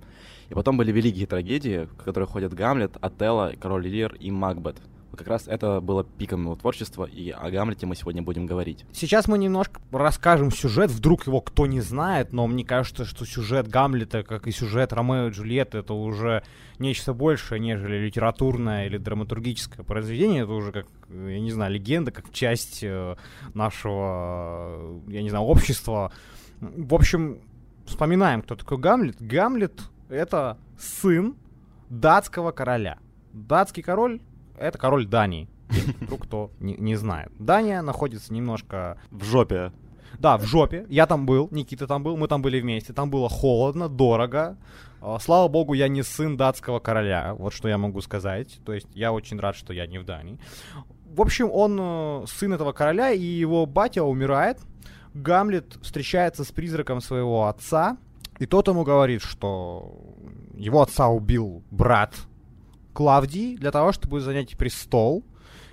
И 0.50 0.54
потом 0.54 0.77
были 0.77 0.92
великие 0.92 1.25
трагедии, 1.25 1.86
в 1.86 2.04
которые 2.04 2.27
входят 2.27 2.54
Гамлет, 2.54 2.95
Отелло, 3.01 3.54
Король 3.60 3.88
Лир 3.88 4.13
и 4.19 4.30
Макбет 4.30 4.77
как 5.16 5.28
раз 5.28 5.48
это 5.48 5.82
было 5.82 6.04
пиком 6.04 6.44
его 6.44 6.56
творчества, 6.56 7.06
и 7.06 7.30
о 7.30 7.50
Гамлете 7.50 7.86
мы 7.86 7.96
сегодня 7.96 8.22
будем 8.22 8.46
говорить. 8.46 8.86
Сейчас 8.94 9.28
мы 9.28 9.38
немножко 9.38 9.82
расскажем 9.92 10.52
сюжет, 10.52 10.92
вдруг 10.92 11.28
его 11.28 11.42
кто 11.42 11.68
не 11.68 11.82
знает, 11.82 12.34
но 12.34 12.48
мне 12.48 12.64
кажется, 12.64 13.06
что 13.06 13.26
сюжет 13.26 13.68
Гамлета, 13.68 14.24
как 14.24 14.48
и 14.48 14.52
сюжет 14.52 14.94
Ромео 14.94 15.28
и 15.28 15.32
Джульетты, 15.32 15.80
это 15.80 15.94
уже 15.94 16.44
нечто 16.80 17.14
большее, 17.14 17.60
нежели 17.60 17.98
литературное 17.98 18.86
или 18.86 18.98
драматургическое 18.98 19.86
произведение, 19.86 20.44
это 20.44 20.54
уже 20.54 20.72
как, 20.72 20.88
я 21.10 21.40
не 21.40 21.52
знаю, 21.52 21.74
легенда, 21.74 22.12
как 22.12 22.32
часть 22.32 22.84
э, 22.84 23.16
нашего, 23.54 25.02
я 25.08 25.22
не 25.22 25.30
знаю, 25.30 25.46
общества. 25.46 26.12
В 26.60 26.94
общем, 26.94 27.40
вспоминаем, 27.86 28.42
кто 28.42 28.56
такой 28.56 28.78
Гамлет. 28.78 29.18
Гамлет— 29.20 29.82
это 30.10 30.58
сын 30.78 31.36
датского 31.90 32.52
короля. 32.52 33.00
Датский 33.34 33.84
король 33.84 34.22
это 34.60 34.78
король 34.78 35.06
Дании. 35.06 35.48
Вдруг 36.02 36.24
кто 36.24 36.52
не, 36.60 36.76
не 36.76 36.96
знает. 36.96 37.32
Дания 37.40 37.82
находится 37.82 38.34
немножко... 38.34 38.98
В 39.12 39.24
жопе. 39.24 39.72
Да, 40.18 40.38
в 40.38 40.46
жопе. 40.46 40.86
Я 40.90 41.06
там 41.06 41.26
был, 41.26 41.48
Никита 41.52 41.88
там 41.88 42.04
был, 42.04 42.18
мы 42.18 42.28
там 42.28 42.42
были 42.42 42.60
вместе. 42.60 42.94
Там 42.94 43.10
было 43.10 43.30
холодно, 43.30 43.88
дорого. 43.88 44.58
А, 45.02 45.20
слава 45.20 45.48
богу, 45.48 45.74
я 45.74 45.88
не 45.88 46.04
сын 46.04 46.38
датского 46.38 46.80
короля. 46.80 47.36
Вот 47.36 47.54
что 47.54 47.68
я 47.68 47.78
могу 47.78 48.02
сказать. 48.02 48.60
То 48.66 48.74
есть 48.74 48.88
я 48.94 49.14
очень 49.14 49.40
рад, 49.40 49.56
что 49.56 49.74
я 49.74 49.88
не 49.88 50.00
в 50.00 50.06
Дании. 50.06 50.40
В 51.06 51.22
общем, 51.22 51.50
он 51.52 51.78
э, 51.80 52.26
сын 52.28 52.54
этого 52.54 52.72
короля, 52.72 53.12
и 53.12 53.24
его 53.24 53.66
батя 53.66 54.04
умирает. 54.04 54.60
Гамлет 55.14 55.78
встречается 55.82 56.44
с 56.44 56.52
призраком 56.52 57.02
своего 57.02 57.48
отца, 57.48 57.98
и 58.38 58.46
тот 58.46 58.68
ему 58.68 58.84
говорит, 58.84 59.24
что 59.24 59.98
его 60.56 60.82
отца 60.82 61.08
убил 61.08 61.64
брат 61.72 62.14
Клавдии 62.94 63.56
для 63.56 63.71
того, 63.71 63.91
чтобы 63.91 64.21
занять 64.21 64.57
престол. 64.57 65.24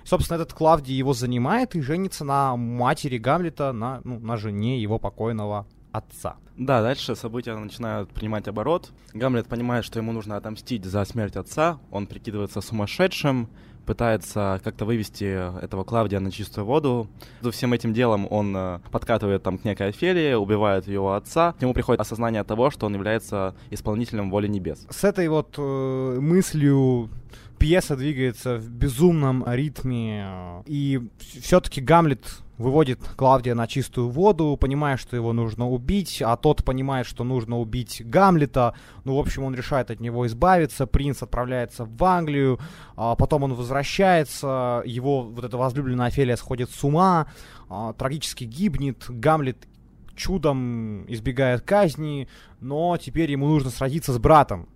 Собственно, 0.03 0.35
этот 0.35 0.53
Клавдий 0.53 0.95
его 0.95 1.13
занимает 1.13 1.75
и 1.75 1.81
женится 1.81 2.23
на 2.23 2.55
матери 2.55 3.17
Гамлета, 3.17 3.73
на, 3.73 4.01
ну, 4.03 4.19
на 4.19 4.37
жене 4.37 4.81
его 4.81 4.99
покойного 4.99 5.67
отца. 5.91 6.37
Да, 6.57 6.81
дальше 6.81 7.15
события 7.15 7.55
начинают 7.55 8.09
принимать 8.11 8.47
оборот. 8.47 8.91
Гамлет 9.13 9.47
понимает, 9.47 9.85
что 9.85 9.99
ему 9.99 10.11
нужно 10.11 10.37
отомстить 10.37 10.85
за 10.85 11.03
смерть 11.05 11.35
отца. 11.35 11.79
Он 11.91 12.07
прикидывается 12.07 12.61
сумасшедшим, 12.61 13.49
пытается 13.87 14.61
как-то 14.63 14.85
вывести 14.85 15.23
этого 15.63 15.83
Клавдия 15.83 16.19
на 16.19 16.31
чистую 16.31 16.65
воду. 16.65 17.07
За 17.41 17.51
всем 17.51 17.73
этим 17.73 17.93
делом 17.93 18.27
он 18.29 18.55
э, 18.55 18.79
подкатывает 18.91 19.41
там 19.41 19.57
к 19.57 19.63
некой 19.63 19.89
Офелии, 19.89 20.33
убивает 20.33 20.87
его 20.87 21.13
отца. 21.13 21.53
К 21.53 21.61
нему 21.61 21.73
приходит 21.73 22.01
осознание 22.01 22.43
того, 22.43 22.69
что 22.69 22.85
он 22.85 22.93
является 22.93 23.55
исполнителем 23.71 24.29
воли 24.29 24.47
небес. 24.47 24.85
С 24.89 25.03
этой 25.03 25.27
вот 25.29 25.55
э, 25.57 26.17
мыслью 26.19 27.09
пьеса 27.57 27.95
двигается 27.95 28.57
в 28.57 28.69
безумном 28.69 29.43
ритме, 29.47 30.27
э, 30.27 30.63
и 30.67 31.01
все-таки 31.41 31.81
Гамлет 31.81 32.43
выводит 32.57 32.99
Клавдия 33.15 33.55
на 33.55 33.67
чистую 33.67 34.09
воду, 34.09 34.57
понимая, 34.59 34.97
что 34.97 35.15
его 35.15 35.33
нужно 35.33 35.69
убить, 35.69 36.21
а 36.21 36.35
тот 36.37 36.63
понимает, 36.63 37.05
что 37.05 37.23
нужно 37.23 37.59
убить 37.59 38.01
Гамлета. 38.03 38.73
Ну, 39.03 39.15
в 39.15 39.19
общем, 39.19 39.43
он 39.43 39.55
решает 39.55 39.91
от 39.91 39.99
него 39.99 40.25
избавиться. 40.27 40.87
Принц 40.87 41.21
отправляется 41.21 41.85
в 41.85 42.03
Англию, 42.03 42.59
а 42.95 43.15
потом 43.15 43.43
он 43.43 43.53
возвращается, 43.53 44.81
его 44.85 45.23
вот 45.23 45.45
эта 45.45 45.57
возлюбленная 45.57 46.07
Офелия 46.07 46.35
сходит 46.35 46.69
с 46.71 46.83
ума, 46.83 47.27
а, 47.69 47.93
трагически 47.93 48.43
гибнет, 48.45 49.05
Гамлет 49.07 49.67
чудом 50.15 51.05
избегает 51.11 51.61
казни, 51.61 52.27
но 52.59 52.97
теперь 52.97 53.31
ему 53.31 53.47
нужно 53.47 53.69
сразиться 53.69 54.11
с 54.11 54.17
братом, 54.17 54.67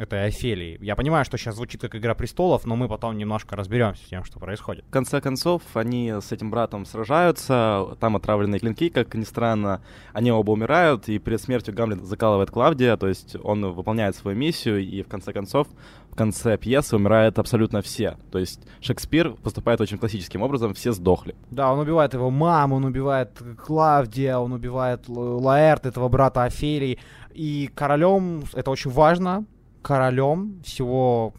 этой 0.00 0.26
Офелии. 0.26 0.78
Я 0.80 0.96
понимаю, 0.96 1.26
что 1.26 1.36
сейчас 1.36 1.56
звучит 1.56 1.82
как 1.82 1.94
Игра 1.94 2.14
престолов, 2.14 2.64
но 2.64 2.74
мы 2.74 2.88
потом 2.88 3.18
немножко 3.18 3.54
разберемся 3.54 4.02
с 4.02 4.08
тем, 4.08 4.24
что 4.24 4.38
происходит. 4.38 4.84
В 4.86 4.90
конце 4.90 5.20
концов, 5.20 5.62
они 5.74 6.10
с 6.20 6.32
этим 6.32 6.50
братом 6.50 6.86
сражаются, 6.86 7.96
там 8.00 8.16
отравленные 8.16 8.60
клинки, 8.60 8.88
как 8.88 9.14
ни 9.14 9.24
странно, 9.24 9.82
они 10.14 10.32
оба 10.32 10.52
умирают, 10.52 11.10
и 11.10 11.18
перед 11.18 11.40
смертью 11.42 11.74
Гамлет 11.74 12.02
закалывает 12.02 12.50
Клавдия, 12.50 12.96
то 12.96 13.08
есть 13.08 13.36
он 13.42 13.72
выполняет 13.72 14.16
свою 14.16 14.36
миссию, 14.38 14.80
и 14.82 15.02
в 15.02 15.08
конце 15.08 15.34
концов 15.34 15.68
в 16.10 16.16
конце 16.16 16.56
пьесы 16.56 16.96
умирают 16.96 17.38
абсолютно 17.38 17.82
все. 17.82 18.16
То 18.32 18.38
есть 18.38 18.60
Шекспир 18.80 19.32
поступает 19.34 19.82
очень 19.82 19.98
классическим 19.98 20.40
образом, 20.42 20.72
все 20.72 20.92
сдохли. 20.92 21.36
Да, 21.50 21.72
он 21.72 21.78
убивает 21.78 22.14
его 22.14 22.30
маму, 22.30 22.76
он 22.76 22.86
убивает 22.86 23.38
Клавдия, 23.64 24.38
он 24.38 24.52
убивает 24.52 25.08
Лаэрт, 25.08 25.84
этого 25.86 26.08
брата 26.08 26.44
Офелии. 26.44 26.98
И 27.32 27.70
королем, 27.74 28.42
это 28.54 28.70
очень 28.70 28.90
важно, 28.90 29.44
королем 29.82 30.60
всего, 30.62 31.34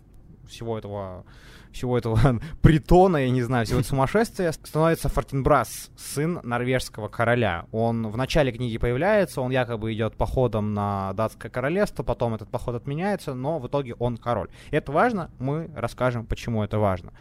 всего 0.47 0.77
этого 0.77 1.25
всего 1.71 1.97
этого 1.97 2.39
притона, 2.61 3.17
я 3.17 3.29
не 3.29 3.41
знаю, 3.41 3.65
всего 3.65 3.79
этого 3.79 3.89
сумасшествия, 3.89 4.51
становится 4.51 5.09
Фортенбрас, 5.09 5.89
сын 5.95 6.39
норвежского 6.43 7.07
короля. 7.07 7.65
Он 7.71 8.07
в 8.09 8.17
начале 8.17 8.51
книги 8.51 8.77
появляется, 8.77 9.41
он 9.41 9.51
якобы 9.51 9.93
идет 9.93 10.15
походом 10.15 10.73
на 10.73 11.13
датское 11.13 11.51
королевство, 11.51 12.03
потом 12.03 12.35
этот 12.35 12.49
поход 12.49 12.75
отменяется, 12.75 13.33
но 13.33 13.59
в 13.59 13.67
итоге 13.67 13.95
он 13.95 14.17
король. 14.17 14.49
Это 14.71 14.91
важно, 14.91 15.31
мы 15.39 15.69
расскажем, 15.75 16.25
почему 16.25 16.63
это 16.63 16.77
важно. 16.79 17.13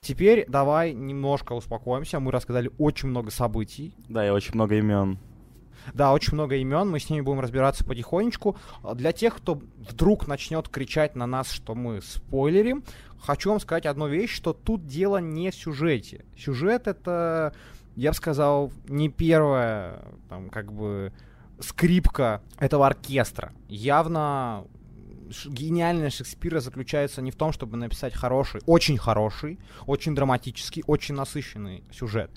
Теперь 0.00 0.46
давай 0.48 0.94
немножко 0.94 1.52
успокоимся. 1.52 2.18
Мы 2.18 2.32
рассказали 2.32 2.70
очень 2.78 3.10
много 3.10 3.30
событий. 3.30 3.94
Да, 4.08 4.26
и 4.26 4.30
очень 4.30 4.54
много 4.54 4.76
имен. 4.76 5.18
Да, 5.94 6.12
очень 6.12 6.34
много 6.34 6.56
имен, 6.56 6.88
мы 6.88 7.00
с 7.00 7.10
ними 7.10 7.22
будем 7.22 7.40
разбираться 7.40 7.84
потихонечку. 7.84 8.56
Для 8.94 9.12
тех, 9.12 9.36
кто 9.36 9.60
вдруг 9.78 10.26
начнет 10.26 10.68
кричать 10.68 11.16
на 11.16 11.26
нас, 11.26 11.50
что 11.50 11.74
мы 11.74 12.00
спойлерим, 12.02 12.84
хочу 13.20 13.50
вам 13.50 13.60
сказать 13.60 13.86
одну 13.86 14.08
вещь, 14.08 14.34
что 14.34 14.52
тут 14.52 14.86
дело 14.86 15.18
не 15.18 15.50
в 15.50 15.54
сюжете. 15.54 16.24
Сюжет 16.36 16.86
это, 16.86 17.54
я 17.96 18.10
бы 18.10 18.16
сказал, 18.16 18.72
не 18.88 19.08
первая, 19.08 20.04
там, 20.28 20.50
как 20.50 20.72
бы, 20.72 21.12
скрипка 21.60 22.42
этого 22.58 22.86
оркестра. 22.86 23.52
Явно 23.68 24.64
гениальность 25.46 26.16
Шекспира 26.16 26.60
заключается 26.60 27.20
не 27.20 27.30
в 27.30 27.36
том, 27.36 27.52
чтобы 27.52 27.76
написать 27.76 28.14
хороший, 28.14 28.60
очень 28.66 28.96
хороший, 28.96 29.58
очень 29.86 30.14
драматический, 30.14 30.82
очень 30.86 31.14
насыщенный 31.14 31.84
сюжет 31.92 32.30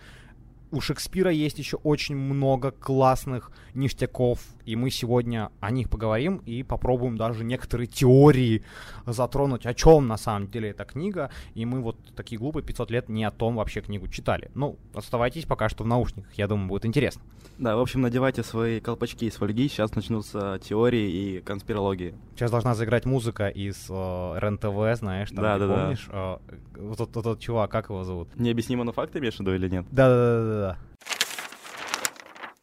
у 0.71 0.81
Шекспира 0.81 1.31
есть 1.31 1.59
еще 1.59 1.77
очень 1.77 2.15
много 2.15 2.71
классных 2.71 3.51
ништяков, 3.73 4.39
и 4.65 4.75
мы 4.75 4.89
сегодня 4.89 5.51
о 5.60 5.72
них 5.72 5.89
поговорим 5.89 6.38
и 6.46 6.63
попробуем 6.63 7.18
даже 7.18 7.44
некоторые 7.44 7.88
теории 7.88 8.63
затронуть, 9.06 9.65
о 9.65 9.74
чем 9.74 10.08
на 10.08 10.18
самом 10.18 10.48
деле 10.50 10.70
эта 10.70 10.86
книга, 10.86 11.30
и 11.53 11.65
мы 11.65 11.82
вот 11.82 11.98
такие 12.15 12.39
глупые 12.39 12.63
500 12.63 12.91
лет 12.91 13.10
не 13.10 13.24
о 13.24 13.32
том 13.32 13.56
вообще 13.56 13.82
книгу 13.82 14.08
читали. 14.08 14.51
Ну, 14.56 14.77
оставайтесь 14.94 15.46
пока 15.46 15.70
что 15.70 15.84
в 15.84 15.88
наушниках, 15.88 16.34
я 16.34 16.48
думаю, 16.48 16.68
будет 16.68 16.86
интересно. 16.86 17.22
Да, 17.58 17.75
в 17.75 17.80
общем, 17.80 18.01
надевайте 18.01 18.44
свои 18.44 18.80
колпачки 18.80 19.25
из 19.25 19.36
фольги, 19.36 19.68
сейчас 19.68 19.96
начнутся 19.96 20.60
теории 20.63 21.12
и 21.12 21.41
конспирологии. 21.41 22.15
Сейчас 22.36 22.51
должна 22.51 22.74
заиграть 22.75 23.06
музыка 23.06 23.50
из 23.50 23.88
э, 23.89 24.39
РЕН-ТВ, 24.39 24.98
знаешь, 24.98 25.30
там, 25.30 25.44
да, 25.44 25.58
да, 25.60 25.68
помнишь? 25.68 26.08
Да. 26.12 26.39
Э, 26.48 26.56
вот 26.77 26.98
тот, 26.98 27.12
тот, 27.12 27.24
тот 27.24 27.39
чувак, 27.39 27.70
как 27.70 27.89
его 27.89 28.03
зовут? 28.03 28.30
Необъяснимо 28.36 28.91
факты 28.91 29.20
имеешь 29.20 29.36
в 29.36 29.39
виду 29.39 29.53
или 29.53 29.70
нет? 29.70 29.86
Да-да-да. 29.91 30.77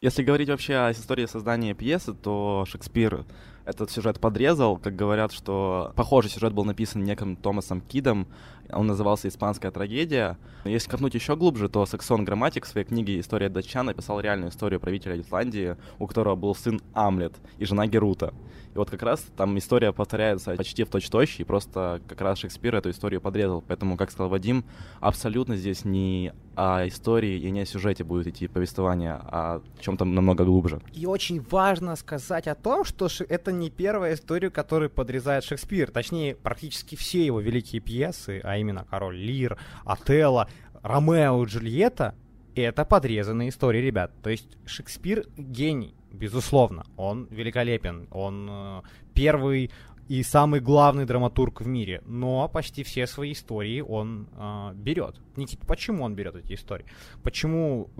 Если 0.00 0.22
говорить 0.22 0.48
вообще 0.48 0.76
о 0.76 0.92
истории 0.92 1.26
создания 1.26 1.74
пьесы, 1.74 2.14
то 2.14 2.64
Шекспир 2.68 3.24
этот 3.64 3.90
сюжет 3.90 4.20
подрезал. 4.20 4.76
Как 4.76 4.94
говорят, 4.94 5.32
что 5.32 5.92
похожий 5.96 6.30
сюжет 6.30 6.52
был 6.52 6.64
написан 6.64 7.02
неким 7.02 7.34
Томасом 7.34 7.80
Кидом. 7.80 8.28
Он 8.70 8.86
назывался 8.86 9.26
«Испанская 9.26 9.72
трагедия». 9.72 10.38
Если 10.64 10.88
копнуть 10.88 11.14
еще 11.14 11.34
глубже, 11.34 11.68
то 11.68 11.84
Саксон 11.84 12.24
Грамматик 12.24 12.64
в 12.64 12.68
своей 12.68 12.86
книге 12.86 13.18
«История 13.18 13.48
датчан» 13.48 13.86
написал 13.86 14.20
реальную 14.20 14.50
историю 14.50 14.78
правителя 14.78 15.20
Исландии, 15.20 15.76
у 15.98 16.06
которого 16.06 16.36
был 16.36 16.54
сын 16.54 16.80
Амлет 16.94 17.34
и 17.58 17.64
жена 17.64 17.88
Герута. 17.88 18.32
И 18.78 18.80
вот 18.80 18.90
как 18.90 19.02
раз 19.02 19.26
там 19.36 19.58
история 19.58 19.92
повторяется 19.92 20.54
почти 20.54 20.84
в 20.84 20.88
точь-точь, 20.88 21.40
и 21.40 21.44
просто 21.44 22.00
как 22.06 22.20
раз 22.20 22.38
Шекспир 22.38 22.76
эту 22.76 22.90
историю 22.90 23.20
подрезал. 23.20 23.60
Поэтому, 23.60 23.96
как 23.96 24.12
сказал 24.12 24.28
Вадим, 24.28 24.64
абсолютно 25.00 25.56
здесь 25.56 25.84
не 25.84 26.32
о 26.54 26.86
истории 26.86 27.40
и 27.40 27.50
не 27.50 27.62
о 27.62 27.66
сюжете 27.66 28.04
будет 28.04 28.28
идти 28.28 28.46
повествование, 28.46 29.14
а 29.14 29.56
о 29.56 29.82
чем-то 29.82 30.04
намного 30.04 30.44
глубже. 30.44 30.80
И 30.92 31.06
очень 31.06 31.40
важно 31.50 31.96
сказать 31.96 32.46
о 32.46 32.54
том, 32.54 32.84
что 32.84 33.08
это 33.28 33.50
не 33.50 33.68
первая 33.68 34.14
история, 34.14 34.48
которую 34.48 34.90
подрезает 34.90 35.42
Шекспир. 35.42 35.90
Точнее, 35.90 36.36
практически 36.36 36.94
все 36.94 37.26
его 37.26 37.40
великие 37.40 37.80
пьесы, 37.80 38.40
а 38.44 38.58
именно 38.58 38.86
«Король 38.88 39.16
Лир», 39.16 39.58
«Отелло», 39.84 40.48
«Ромео 40.84 41.42
и 41.42 41.46
Джульетта»— 41.48 42.14
это 42.54 42.84
подрезанные 42.84 43.48
истории, 43.48 43.80
ребят. 43.80 44.12
То 44.22 44.30
есть 44.30 44.56
Шекспир 44.66 45.26
гений 45.36 45.97
безусловно, 46.12 46.84
он 46.96 47.26
великолепен, 47.30 48.08
он 48.10 48.48
э, 48.50 48.82
первый 49.14 49.70
и 50.08 50.22
самый 50.22 50.60
главный 50.60 51.04
драматург 51.04 51.60
в 51.60 51.66
мире, 51.66 52.02
но 52.06 52.48
почти 52.48 52.82
все 52.82 53.06
свои 53.06 53.32
истории 53.32 53.80
он 53.80 54.28
э, 54.32 54.72
берет. 54.74 55.16
Никита, 55.36 55.66
почему 55.66 56.04
он 56.04 56.14
берет 56.14 56.34
эти 56.34 56.54
истории? 56.54 56.86
Почему, 57.22 57.90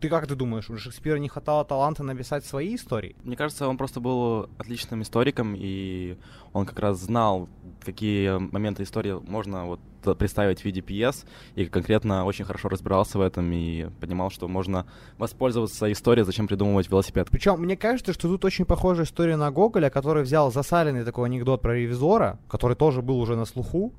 ты 0.00 0.08
как 0.08 0.26
ты 0.26 0.34
думаешь, 0.34 0.68
у 0.68 0.76
Шекспира 0.76 1.16
не 1.16 1.28
хватало 1.28 1.64
таланта 1.64 2.02
написать 2.02 2.44
свои 2.44 2.74
истории? 2.74 3.16
Мне 3.22 3.36
кажется, 3.36 3.66
он 3.66 3.78
просто 3.78 4.00
был 4.00 4.50
отличным 4.58 5.02
историком, 5.02 5.54
и 5.56 6.18
он 6.52 6.66
как 6.66 6.78
раз 6.78 6.98
знал, 6.98 7.48
какие 7.80 8.38
моменты 8.38 8.82
истории 8.82 9.18
можно 9.26 9.64
вот 9.66 9.80
представить 10.14 10.60
в 10.60 10.64
виде 10.64 10.82
пьес, 10.82 11.24
и 11.54 11.64
конкретно 11.66 12.24
очень 12.24 12.44
хорошо 12.44 12.68
разбирался 12.68 13.18
в 13.18 13.20
этом 13.22 13.50
и 13.52 13.86
понимал, 14.00 14.30
что 14.30 14.48
можно 14.48 14.86
воспользоваться 15.16 15.90
историей, 15.90 16.24
зачем 16.24 16.46
придумывать 16.46 16.90
велосипед. 16.90 17.28
Причем 17.30 17.60
мне 17.60 17.76
кажется, 17.76 18.12
что 18.12 18.28
тут 18.28 18.44
очень 18.44 18.66
похожая 18.66 19.06
история 19.06 19.36
на 19.36 19.50
Гоголя, 19.50 19.88
который 19.88 20.24
взял 20.24 20.52
засаленный 20.52 21.04
такой 21.04 21.28
анекдот 21.28 21.62
про 21.62 21.74
ревизора, 21.74 22.38
который 22.48 22.76
тоже 22.76 23.00
был 23.00 23.18
уже 23.18 23.36
на 23.36 23.46
слуху, 23.46 23.94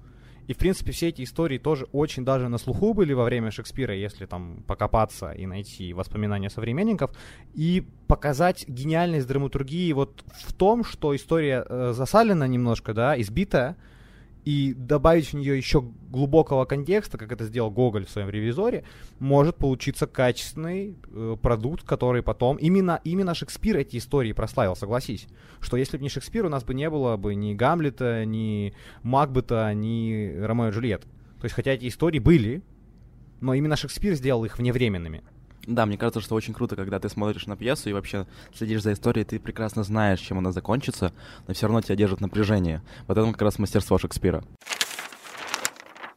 и, 0.47 0.53
в 0.53 0.57
принципе, 0.57 0.91
все 0.91 1.09
эти 1.09 1.23
истории 1.23 1.57
тоже 1.57 1.87
очень 1.91 2.23
даже 2.23 2.49
на 2.49 2.57
слуху 2.57 2.93
были 2.93 3.13
во 3.13 3.23
время 3.23 3.51
Шекспира, 3.51 3.95
если 3.95 4.25
там 4.25 4.63
покопаться 4.67 5.31
и 5.31 5.45
найти 5.45 5.93
воспоминания 5.93 6.49
современников, 6.49 7.11
и 7.53 7.83
показать 8.07 8.67
гениальность 8.67 9.27
драматургии 9.27 9.91
вот 9.93 10.23
в 10.45 10.53
том, 10.53 10.83
что 10.83 11.15
история 11.15 11.65
э, 11.67 11.93
засалена 11.93 12.47
немножко, 12.47 12.93
да, 12.93 13.19
избитая, 13.19 13.75
и 14.45 14.75
добавить 14.75 15.27
в 15.27 15.33
нее 15.33 15.57
еще 15.57 15.81
глубокого 15.81 16.65
контекста, 16.65 17.17
как 17.17 17.31
это 17.31 17.45
сделал 17.45 17.71
Гоголь 17.71 18.05
в 18.05 18.11
своем 18.11 18.29
ревизоре, 18.29 18.83
может 19.19 19.55
получиться 19.55 20.05
качественный 20.05 20.95
э, 21.11 21.35
продукт, 21.41 21.83
который 21.83 22.21
потом... 22.21 22.57
Именно, 22.57 23.01
именно 23.03 23.33
Шекспир 23.33 23.77
эти 23.77 23.97
истории 23.97 24.33
прославил, 24.33 24.75
согласись. 24.75 25.27
Что 25.61 25.77
если 25.77 25.97
бы 25.97 26.03
не 26.03 26.09
Шекспир, 26.09 26.45
у 26.45 26.49
нас 26.49 26.63
бы 26.63 26.75
не 26.75 26.89
было 26.91 27.17
бы 27.17 27.33
ни 27.33 27.55
Гамлета, 27.55 28.23
ни 28.23 28.73
Макбета, 29.01 29.73
ни 29.73 30.37
Ромео 30.39 30.69
и 30.69 30.71
Джульетт. 30.71 31.01
То 31.01 31.45
есть, 31.45 31.55
хотя 31.55 31.71
эти 31.71 31.87
истории 31.87 32.19
были, 32.19 32.61
но 33.41 33.55
именно 33.55 33.75
Шекспир 33.75 34.13
сделал 34.13 34.45
их 34.45 34.59
вневременными. 34.59 35.23
Да, 35.67 35.85
мне 35.85 35.97
кажется, 35.97 36.21
что 36.21 36.35
очень 36.35 36.53
круто, 36.53 36.75
когда 36.75 36.99
ты 36.99 37.09
смотришь 37.09 37.47
на 37.47 37.57
пьесу 37.57 37.89
и 37.89 37.93
вообще 37.93 38.27
следишь 38.53 38.83
за 38.83 38.93
историей, 38.93 39.25
ты 39.25 39.39
прекрасно 39.39 39.83
знаешь, 39.83 40.19
чем 40.19 40.37
она 40.37 40.51
закончится, 40.51 41.11
но 41.47 41.53
все 41.53 41.67
равно 41.67 41.81
тебя 41.81 41.95
держит 41.95 42.21
напряжение. 42.21 42.81
Вот 43.07 43.17
это 43.17 43.31
как 43.31 43.41
раз 43.41 43.57
мастерство 43.57 43.97
Шекспира. 43.97 44.43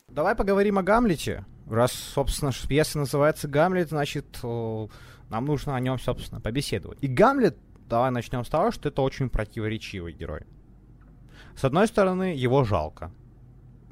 Давай 0.09 0.35
поговорим 0.35 0.79
о 0.79 0.83
Гамлете. 0.83 1.45
Раз, 1.69 1.93
собственно, 1.93 2.51
пьеса 2.69 2.99
называется 2.99 3.49
Гамлет, 3.49 3.91
значит, 3.91 4.39
нам 4.43 5.45
нужно 5.45 5.77
о 5.77 5.81
нем, 5.81 5.99
собственно, 5.99 6.41
побеседовать. 6.41 6.99
И 7.01 7.07
Гамлет, 7.07 7.57
давай 7.89 8.11
начнем 8.11 8.45
с 8.45 8.49
того, 8.49 8.71
что 8.71 8.89
это 8.89 9.03
очень 9.03 9.31
противоречивый 9.31 10.13
герой. 10.13 10.43
С 11.57 11.65
одной 11.65 11.87
стороны, 11.87 12.35
его 12.35 12.65
жалко 12.65 13.11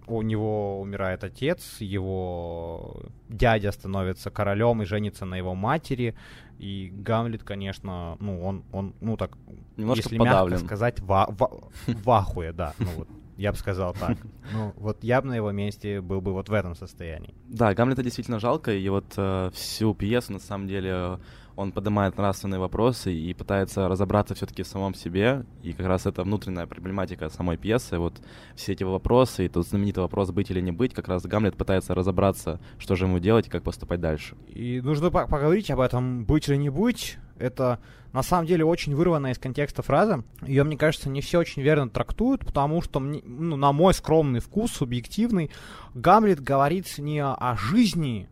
у 0.07 0.23
него 0.23 0.81
умирает 0.81 1.25
отец, 1.25 1.77
его 1.81 3.03
дядя 3.29 3.73
становится 3.73 4.31
королем 4.31 4.83
и 4.83 4.85
женится 4.85 5.25
на 5.25 5.37
его 5.37 5.55
матери, 5.55 6.15
и 6.59 6.91
Гамлет, 6.93 7.43
конечно, 7.43 8.17
ну, 8.21 8.43
он, 8.43 8.65
он 8.73 8.95
ну, 9.01 9.17
так, 9.17 9.37
Немножко 9.77 10.05
если 10.05 10.19
подавлен. 10.19 10.55
мягко 10.55 10.67
сказать, 10.67 11.01
в, 11.01 11.07
в, 11.07 11.73
в 11.87 12.11
ахуе, 12.11 12.53
да, 12.53 12.75
ну, 12.79 12.89
вот, 12.97 13.09
я 13.37 13.53
бы 13.53 13.59
сказал 13.59 13.95
так. 13.95 14.17
Ну, 14.53 14.73
вот 14.77 15.03
я 15.03 15.21
бы 15.21 15.29
на 15.29 15.35
его 15.35 15.51
месте 15.51 16.01
был 16.01 16.21
бы 16.21 16.33
вот 16.33 16.49
в 16.49 16.53
этом 16.53 16.75
состоянии. 16.75 17.35
Да, 17.49 17.75
Гамлета 17.75 18.03
действительно 18.03 18.39
жалко, 18.39 18.73
и 18.73 18.89
вот 18.89 19.13
э, 19.17 19.51
всю 19.53 19.93
пьесу, 19.95 20.33
на 20.33 20.39
самом 20.39 20.69
деле, 20.69 21.19
он 21.57 21.73
поднимает 21.73 22.19
нравственные 22.19 22.61
вопросы 22.61 23.13
и 23.15 23.33
пытается 23.33 23.89
разобраться 23.89 24.35
все-таки 24.35 24.63
в 24.63 24.67
самом 24.67 24.95
себе. 24.95 25.45
И 25.63 25.73
как 25.73 25.87
раз 25.87 26.07
это 26.07 26.23
внутренняя 26.23 26.67
проблематика 26.67 27.31
самой 27.31 27.57
пьесы. 27.57 27.99
Вот 27.99 28.21
все 28.55 28.73
эти 28.73 28.85
вопросы, 28.85 29.47
и 29.47 29.49
тот 29.49 29.67
знаменитый 29.67 30.03
вопрос 30.03 30.31
«быть 30.31 30.51
или 30.51 30.61
не 30.61 30.73
быть», 30.73 30.93
как 30.93 31.09
раз 31.09 31.25
Гамлет 31.25 31.57
пытается 31.57 31.95
разобраться, 31.95 32.61
что 32.79 32.95
же 32.95 33.07
ему 33.07 33.19
делать 33.19 33.47
и 33.47 33.51
как 33.51 33.63
поступать 33.63 34.01
дальше. 34.01 34.37
И 34.49 34.81
нужно 34.83 35.11
по 35.11 35.27
поговорить 35.27 35.71
об 35.71 35.81
этом 35.81 36.25
«быть 36.27 36.49
или 36.49 36.57
не 36.57 36.69
быть». 36.69 37.17
Это 37.39 37.81
на 38.13 38.23
самом 38.23 38.47
деле 38.47 38.65
очень 38.65 38.95
вырванная 38.95 39.33
из 39.33 39.39
контекста 39.39 39.83
фраза. 39.83 40.25
Ее, 40.43 40.65
мне 40.65 40.77
кажется, 40.77 41.11
не 41.11 41.21
все 41.21 41.39
очень 41.39 41.63
верно 41.63 41.89
трактуют, 41.89 42.45
потому 42.47 42.81
что, 42.81 43.01
ну, 43.01 43.57
на 43.57 43.73
мой 43.73 43.93
скромный 43.93 44.41
вкус, 44.41 44.73
субъективный, 44.73 45.51
Гамлет 45.95 46.41
говорит 46.41 46.87
не 46.99 47.23
о 47.23 47.57
жизни 47.57 48.29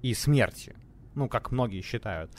и 0.00 0.14
смерти, 0.14 0.76
ну, 1.18 1.28
как 1.28 1.50
многие 1.50 1.82
считают, 1.82 2.30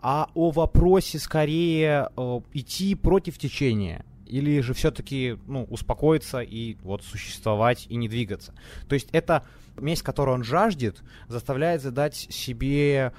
а 0.00 0.30
о 0.34 0.50
вопросе 0.50 1.18
скорее 1.18 2.08
э, 2.16 2.40
идти 2.52 2.94
против 2.94 3.38
течения 3.38 4.04
или 4.26 4.60
же 4.60 4.74
все-таки 4.74 5.38
ну, 5.46 5.64
успокоиться 5.64 6.40
и 6.40 6.76
вот 6.82 7.02
существовать 7.02 7.86
и 7.88 7.96
не 7.96 8.08
двигаться. 8.08 8.54
То 8.88 8.94
есть 8.94 9.08
это 9.12 9.44
месть, 9.76 10.02
которую 10.02 10.36
он 10.36 10.44
жаждет, 10.44 11.02
заставляет 11.28 11.82
задать 11.82 12.14
себе 12.14 12.94
э, 12.96 13.10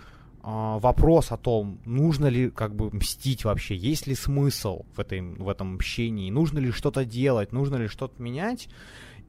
вопрос 0.43 1.31
о 1.31 1.37
том, 1.37 1.79
нужно 1.85 2.27
ли 2.27 2.49
как 2.49 2.75
бы 2.75 2.89
мстить 2.91 3.43
вообще, 3.43 3.75
есть 3.75 4.07
ли 4.07 4.15
смысл 4.15 4.85
в, 4.95 4.99
этой, 4.99 5.21
в 5.21 5.49
этом 5.49 5.75
мщении, 5.75 6.31
нужно 6.31 6.59
ли 6.59 6.71
что-то 6.71 7.05
делать, 7.05 7.51
нужно 7.51 7.75
ли 7.75 7.87
что-то 7.87 8.21
менять. 8.21 8.69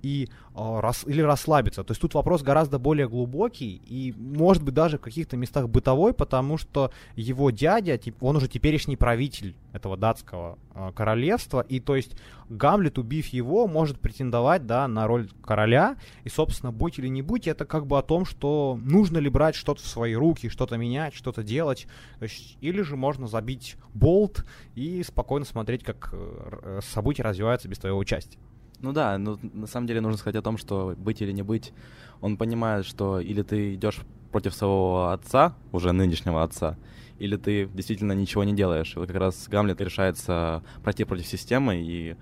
И 0.02 0.28
э, 0.54 0.80
рас, 0.80 1.04
или 1.07 1.21
расслабиться. 1.21 1.85
То 1.85 1.92
есть 1.92 2.00
тут 2.00 2.14
вопрос 2.14 2.42
гораздо 2.42 2.78
более 2.78 3.09
глубокий 3.09 3.80
и, 3.87 4.14
может 4.16 4.62
быть, 4.62 4.75
даже 4.75 4.99
в 4.99 5.00
каких-то 5.00 5.37
местах 5.37 5.69
бытовой, 5.69 6.12
потому 6.14 6.59
что 6.59 6.92
его 7.16 7.50
дядя, 7.50 7.99
он 8.21 8.37
уже 8.37 8.49
теперешний 8.49 8.97
правитель 8.97 9.54
этого 9.73 9.97
датского 9.97 10.59
э, 10.75 10.92
королевства, 10.95 11.61
и 11.61 11.80
то 11.80 11.97
есть 11.97 12.16
Гамлет, 12.49 12.99
убив 12.99 13.28
его, 13.28 13.69
может 13.69 14.00
претендовать, 14.00 14.66
да, 14.66 14.88
на 14.88 15.07
роль 15.07 15.30
короля, 15.42 15.97
и, 16.25 16.28
собственно, 16.28 16.73
будь 16.73 16.99
или 16.99 17.07
не 17.07 17.23
будь, 17.23 17.47
это 17.47 17.64
как 17.64 17.87
бы 17.87 17.97
о 17.97 18.02
том, 18.02 18.25
что 18.25 18.78
нужно 18.83 19.19
ли 19.19 19.30
брать 19.30 19.54
что-то 19.54 19.83
в 19.83 19.87
свои 19.87 20.14
руки, 20.14 20.49
что-то 20.49 20.76
менять, 20.76 21.14
что-то 21.14 21.45
делать, 21.45 21.87
есть, 22.21 22.59
или 22.61 22.83
же 22.83 22.97
можно 22.97 23.28
забить 23.28 23.76
болт 23.95 24.45
и 24.75 25.02
спокойно 25.04 25.47
смотреть, 25.47 25.85
как 25.85 26.11
э, 26.12 26.80
события 26.83 27.23
развиваются 27.23 27.69
без 27.69 27.78
твоего 27.78 27.99
участия. 27.99 28.38
Ну 28.83 28.93
да, 28.93 29.19
но 29.19 29.39
на 29.43 29.67
самом 29.67 29.87
деле 29.87 30.01
нужно 30.01 30.19
сказать 30.19 30.37
о 30.37 30.43
том, 30.43 30.57
что 30.57 30.95
быть 30.97 31.21
или 31.21 31.33
не 31.33 31.43
быть, 31.43 31.73
он 32.21 32.37
понимает, 32.37 32.87
что 32.87 33.21
или 33.21 33.43
ты 33.43 33.75
идешь 33.75 34.01
против 34.33 34.55
своего 34.55 35.09
отца, 35.09 35.55
уже 35.73 35.93
нынешнего 35.93 36.43
отца, 36.43 36.79
или 37.19 37.37
ты 37.37 37.67
действительно 37.67 38.13
ничего 38.13 38.45
не 38.45 38.55
делаешь. 38.55 38.95
И 38.97 38.99
вот 38.99 39.09
как 39.09 39.17
раз 39.17 39.49
Гамлет 39.49 39.81
решается 39.81 40.63
пройти 40.83 41.05
против 41.05 41.27
системы, 41.27 41.77
и 41.77 42.17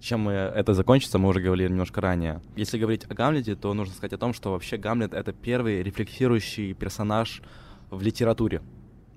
чем 0.00 0.28
это 0.28 0.74
закончится, 0.74 1.18
мы 1.18 1.28
уже 1.28 1.40
говорили 1.40 1.68
немножко 1.68 2.00
ранее. 2.00 2.40
Если 2.56 2.78
говорить 2.78 3.04
о 3.08 3.14
Гамлете, 3.14 3.54
то 3.54 3.72
нужно 3.74 3.94
сказать 3.94 4.14
о 4.14 4.18
том, 4.18 4.32
что 4.32 4.52
вообще 4.52 4.78
Гамлет— 4.78 5.12
это 5.14 5.32
первый 5.32 5.82
рефлексирующий 5.82 6.72
персонаж 6.72 7.42
в 7.90 8.02
литературе. 8.02 8.62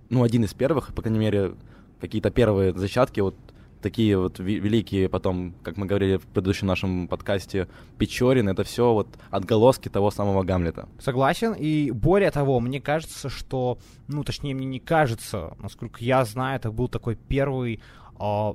Ну, 0.09 0.23
один 0.23 0.43
из 0.43 0.53
первых, 0.53 0.93
по 0.93 1.01
крайней 1.01 1.19
мере, 1.19 1.55
какие-то 2.01 2.29
первые 2.29 2.77
зачатки 2.77 3.21
вот 3.21 3.35
такие 3.83 4.17
вот 4.17 4.39
великие 4.39 5.09
потом, 5.09 5.53
как 5.61 5.77
мы 5.77 5.85
говорили 5.85 6.17
в 6.17 6.25
предыдущем 6.25 6.67
нашем 6.67 7.07
подкасте, 7.07 7.67
Печорин, 7.99 8.49
это 8.49 8.63
все 8.63 8.93
вот 8.93 9.07
отголоски 9.29 9.89
того 9.89 10.09
самого 10.09 10.43
Гамлета. 10.43 10.87
Согласен, 10.99 11.53
и 11.53 11.91
более 11.91 12.31
того, 12.31 12.59
мне 12.59 12.81
кажется, 12.81 13.29
что, 13.29 13.77
ну, 14.07 14.23
точнее, 14.23 14.55
мне 14.55 14.65
не 14.65 14.79
кажется, 14.79 15.55
насколько 15.59 16.03
я 16.03 16.25
знаю, 16.25 16.55
это 16.55 16.71
был 16.71 16.87
такой 16.87 17.15
первый 17.15 17.81
э, 18.19 18.53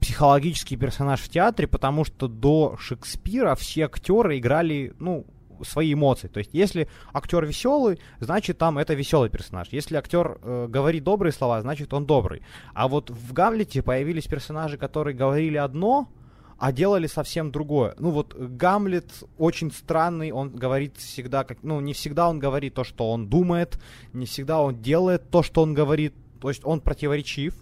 психологический 0.00 0.76
персонаж 0.76 1.20
в 1.20 1.28
театре, 1.28 1.68
потому 1.68 2.04
что 2.04 2.28
до 2.28 2.76
Шекспира 2.78 3.54
все 3.54 3.84
актеры 3.84 4.38
играли, 4.38 4.94
ну, 4.98 5.26
свои 5.62 5.94
эмоции. 5.94 6.28
То 6.28 6.38
есть, 6.38 6.50
если 6.52 6.88
актер 7.12 7.44
веселый, 7.44 8.00
значит 8.20 8.58
там 8.58 8.78
это 8.78 8.94
веселый 8.94 9.30
персонаж. 9.30 9.68
Если 9.70 9.96
актер 9.96 10.38
э, 10.42 10.66
говорит 10.68 11.04
добрые 11.04 11.32
слова, 11.32 11.60
значит 11.62 11.92
он 11.94 12.06
добрый. 12.06 12.42
А 12.74 12.88
вот 12.88 13.10
в 13.10 13.32
Гамлете 13.32 13.82
появились 13.82 14.26
персонажи, 14.26 14.76
которые 14.76 15.16
говорили 15.16 15.56
одно, 15.56 16.08
а 16.58 16.70
делали 16.70 17.08
совсем 17.08 17.50
другое. 17.50 17.94
Ну 17.98 18.10
вот 18.10 18.34
Гамлет 18.34 19.10
очень 19.36 19.72
странный, 19.72 20.30
он 20.30 20.50
говорит 20.50 20.96
всегда, 20.96 21.42
как, 21.42 21.58
ну 21.62 21.80
не 21.80 21.92
всегда 21.92 22.28
он 22.28 22.38
говорит 22.38 22.74
то, 22.74 22.84
что 22.84 23.10
он 23.10 23.28
думает, 23.28 23.80
не 24.12 24.26
всегда 24.26 24.62
он 24.62 24.80
делает 24.80 25.28
то, 25.30 25.42
что 25.42 25.62
он 25.62 25.74
говорит. 25.74 26.14
То 26.40 26.48
есть 26.48 26.64
он 26.64 26.80
противоречив, 26.80 27.54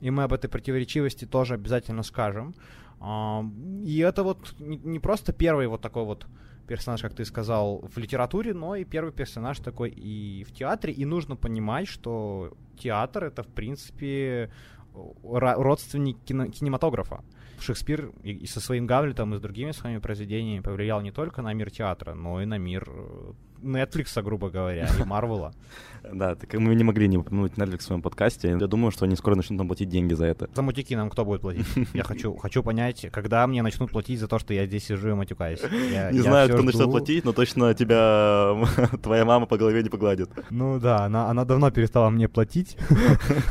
и 0.00 0.10
мы 0.10 0.22
об 0.22 0.32
этой 0.32 0.48
противоречивости 0.48 1.26
тоже 1.26 1.54
обязательно 1.54 2.02
скажем. 2.02 2.54
И 3.84 3.98
это 3.98 4.22
вот 4.22 4.54
не 4.58 4.98
просто 4.98 5.32
первый 5.32 5.66
вот 5.66 5.80
такой 5.80 6.04
вот 6.04 6.26
персонаж, 6.68 7.02
как 7.02 7.14
ты 7.14 7.24
сказал, 7.24 7.80
в 7.94 7.98
литературе, 7.98 8.54
но 8.54 8.76
и 8.76 8.84
первый 8.84 9.12
персонаж 9.12 9.58
такой 9.58 9.90
и 9.90 10.44
в 10.44 10.52
театре. 10.52 10.92
И 10.92 11.04
нужно 11.04 11.36
понимать, 11.36 11.88
что 11.88 12.52
театр 12.78 13.24
это, 13.24 13.42
в 13.42 13.48
принципе, 13.48 14.50
родственник 15.22 16.18
кино- 16.24 16.48
кинематографа. 16.48 17.24
Шекспир 17.60 18.12
и, 18.22 18.46
со 18.46 18.60
своим 18.60 18.86
Гамлетом, 18.86 19.34
и 19.34 19.38
с 19.38 19.40
другими 19.40 19.72
своими 19.72 19.98
произведениями 19.98 20.62
повлиял 20.62 21.00
не 21.00 21.10
только 21.10 21.42
на 21.42 21.54
мир 21.54 21.70
театра, 21.70 22.14
но 22.14 22.40
и 22.40 22.46
на 22.46 22.58
мир 22.58 22.84
э, 22.88 23.32
Netflix, 23.62 24.22
грубо 24.22 24.50
говоря, 24.50 24.88
и 24.98 25.04
Марвела. 25.04 25.52
Да, 26.12 26.34
так 26.34 26.54
мы 26.54 26.74
не 26.74 26.84
могли 26.84 27.08
не 27.08 27.18
упомянуть 27.18 27.52
Netflix 27.52 27.78
в 27.78 27.82
своем 27.82 28.02
подкасте. 28.02 28.56
Я 28.58 28.66
думаю, 28.66 28.90
что 28.90 29.04
они 29.04 29.16
скоро 29.16 29.34
начнут 29.34 29.58
нам 29.58 29.66
платить 29.66 29.88
деньги 29.88 30.14
за 30.14 30.26
это. 30.26 30.48
За 30.54 30.62
мутики 30.62 30.94
нам 30.94 31.10
кто 31.10 31.24
будет 31.24 31.40
платить? 31.40 31.66
Я 31.92 32.04
хочу, 32.04 32.34
хочу 32.36 32.62
понять, 32.62 33.06
когда 33.12 33.46
мне 33.46 33.62
начнут 33.62 33.90
платить 33.90 34.20
за 34.20 34.28
то, 34.28 34.38
что 34.38 34.54
я 34.54 34.66
здесь 34.66 34.86
сижу 34.86 35.10
и 35.10 35.14
матюкаюсь. 35.14 35.60
Я, 35.92 36.10
не 36.10 36.20
знаю, 36.20 36.48
кто 36.48 36.62
начнет 36.62 36.90
платить, 36.90 37.24
но 37.24 37.32
точно 37.32 37.74
тебя 37.74 38.56
твоя 39.02 39.24
мама 39.24 39.46
по 39.46 39.56
голове 39.56 39.82
не 39.82 39.88
погладит. 39.88 40.30
Ну 40.50 40.78
да, 40.78 41.04
она, 41.04 41.28
она 41.28 41.44
давно 41.44 41.70
перестала 41.70 42.10
мне 42.10 42.28
платить. 42.28 42.76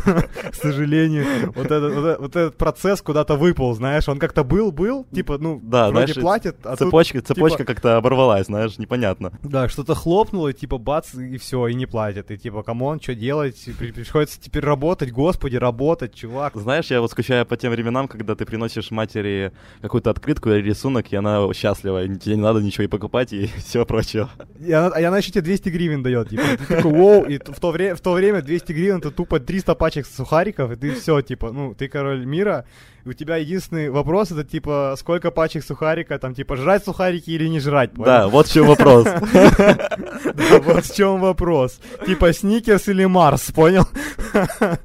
К 0.05 0.55
сожалению. 0.55 1.25
Вот 1.55 1.65
этот, 1.67 2.19
вот 2.19 2.35
этот 2.35 2.57
процесс 2.57 3.01
куда-то 3.01 3.35
выпал, 3.35 3.73
знаешь, 3.73 4.07
он 4.09 4.19
как-то 4.19 4.43
был, 4.43 4.71
был, 4.71 5.05
типа, 5.13 5.37
ну, 5.37 5.59
да, 5.61 5.89
вроде 5.89 6.13
знаешь, 6.13 6.21
платит, 6.21 6.65
а 6.65 6.75
цепочка, 6.75 7.19
тут, 7.19 7.27
цепочка 7.27 7.59
типа... 7.59 7.73
как-то 7.73 7.97
оборвалась, 7.97 8.47
знаешь, 8.47 8.77
непонятно. 8.77 9.31
Да, 9.43 9.69
что-то 9.69 9.95
хлопнуло, 9.97 10.53
типа, 10.53 10.77
бац, 10.77 11.13
и 11.13 11.37
все, 11.37 11.67
и 11.67 11.73
не 11.73 11.85
платят. 11.85 12.31
И 12.31 12.37
типа, 12.37 12.63
come 12.63 12.85
on, 12.85 13.01
что 13.01 13.15
делать? 13.15 13.57
Приходится 13.77 14.39
теперь 14.39 14.63
работать, 14.63 15.11
господи, 15.11 15.55
работать, 15.57 16.13
чувак. 16.13 16.55
Знаешь, 16.55 16.85
я 16.91 17.01
вот 17.01 17.11
скучаю 17.11 17.45
по 17.45 17.57
тем 17.57 17.71
временам, 17.71 18.07
когда 18.07 18.35
ты 18.35 18.45
приносишь 18.45 18.91
матери 18.91 19.51
какую-то 19.81 20.09
открытку 20.09 20.49
или 20.49 20.61
рисунок, 20.61 21.11
и 21.11 21.15
она 21.15 21.51
счастлива, 21.53 22.03
и 22.03 22.15
тебе 22.15 22.35
не 22.35 22.41
надо 22.41 22.61
ничего 22.61 22.83
и 22.85 22.87
покупать, 22.87 23.33
и 23.33 23.47
все 23.57 23.85
прочее. 23.85 24.27
И 24.59 24.71
она, 24.71 24.99
и 24.99 25.03
она 25.03 25.17
еще 25.17 25.31
тебе 25.31 25.41
200 25.41 25.69
гривен 25.69 26.03
дает, 26.03 26.29
типа, 26.29 26.43
ты 26.57 26.65
такой, 26.75 26.91
воу, 26.91 27.23
и 27.25 27.37
в 27.37 27.59
то, 27.59 27.71
вре- 27.71 27.95
в 27.95 28.01
то 28.01 28.13
время 28.13 28.41
200 28.41 28.71
гривен 28.71 28.97
это 28.97 29.11
тупо 29.11 29.39
300 29.39 29.75
пачек 29.75 30.05
сухариков, 30.05 30.71
и 30.71 30.75
ты 30.75 30.93
все, 30.93 31.21
типа, 31.21 31.51
ну, 31.51 31.73
ты 31.73 31.87
король 31.87 32.25
мира, 32.25 32.65
и 33.07 33.09
у 33.09 33.13
тебя 33.13 33.37
единственный 33.37 33.89
вопрос 33.89 34.31
это 34.31 34.43
типа 34.43 34.95
сколько 34.97 35.31
пачек 35.31 35.63
сухарика, 35.63 36.19
там 36.19 36.35
типа 36.35 36.57
жрать 36.57 36.83
сухарики 36.83 37.29
или 37.31 37.47
не 37.47 37.59
жрать. 37.59 37.93
Понял? 37.93 38.07
Да, 38.17 38.27
вот 38.27 38.47
в 38.47 38.53
чем 38.53 38.67
вопрос. 38.67 39.03
Да, 39.05 40.59
вот 40.63 40.85
в 40.85 40.95
чем 40.95 41.21
вопрос. 41.21 41.79
Типа 42.05 42.33
сникерс 42.33 42.87
или 42.87 43.05
Марс, 43.05 43.51
понял? 43.51 43.85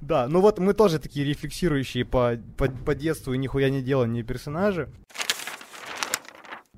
Да, 0.00 0.26
ну 0.26 0.40
вот 0.40 0.58
мы 0.58 0.74
тоже 0.74 0.98
такие 0.98 1.24
рефлексирующие 1.24 2.04
по, 2.04 2.36
по, 2.56 2.66
по 2.66 2.94
детству 2.94 3.32
и 3.34 3.38
нихуя 3.38 3.70
не 3.70 3.82
делаем 3.82 4.12
персонажи. 4.24 4.88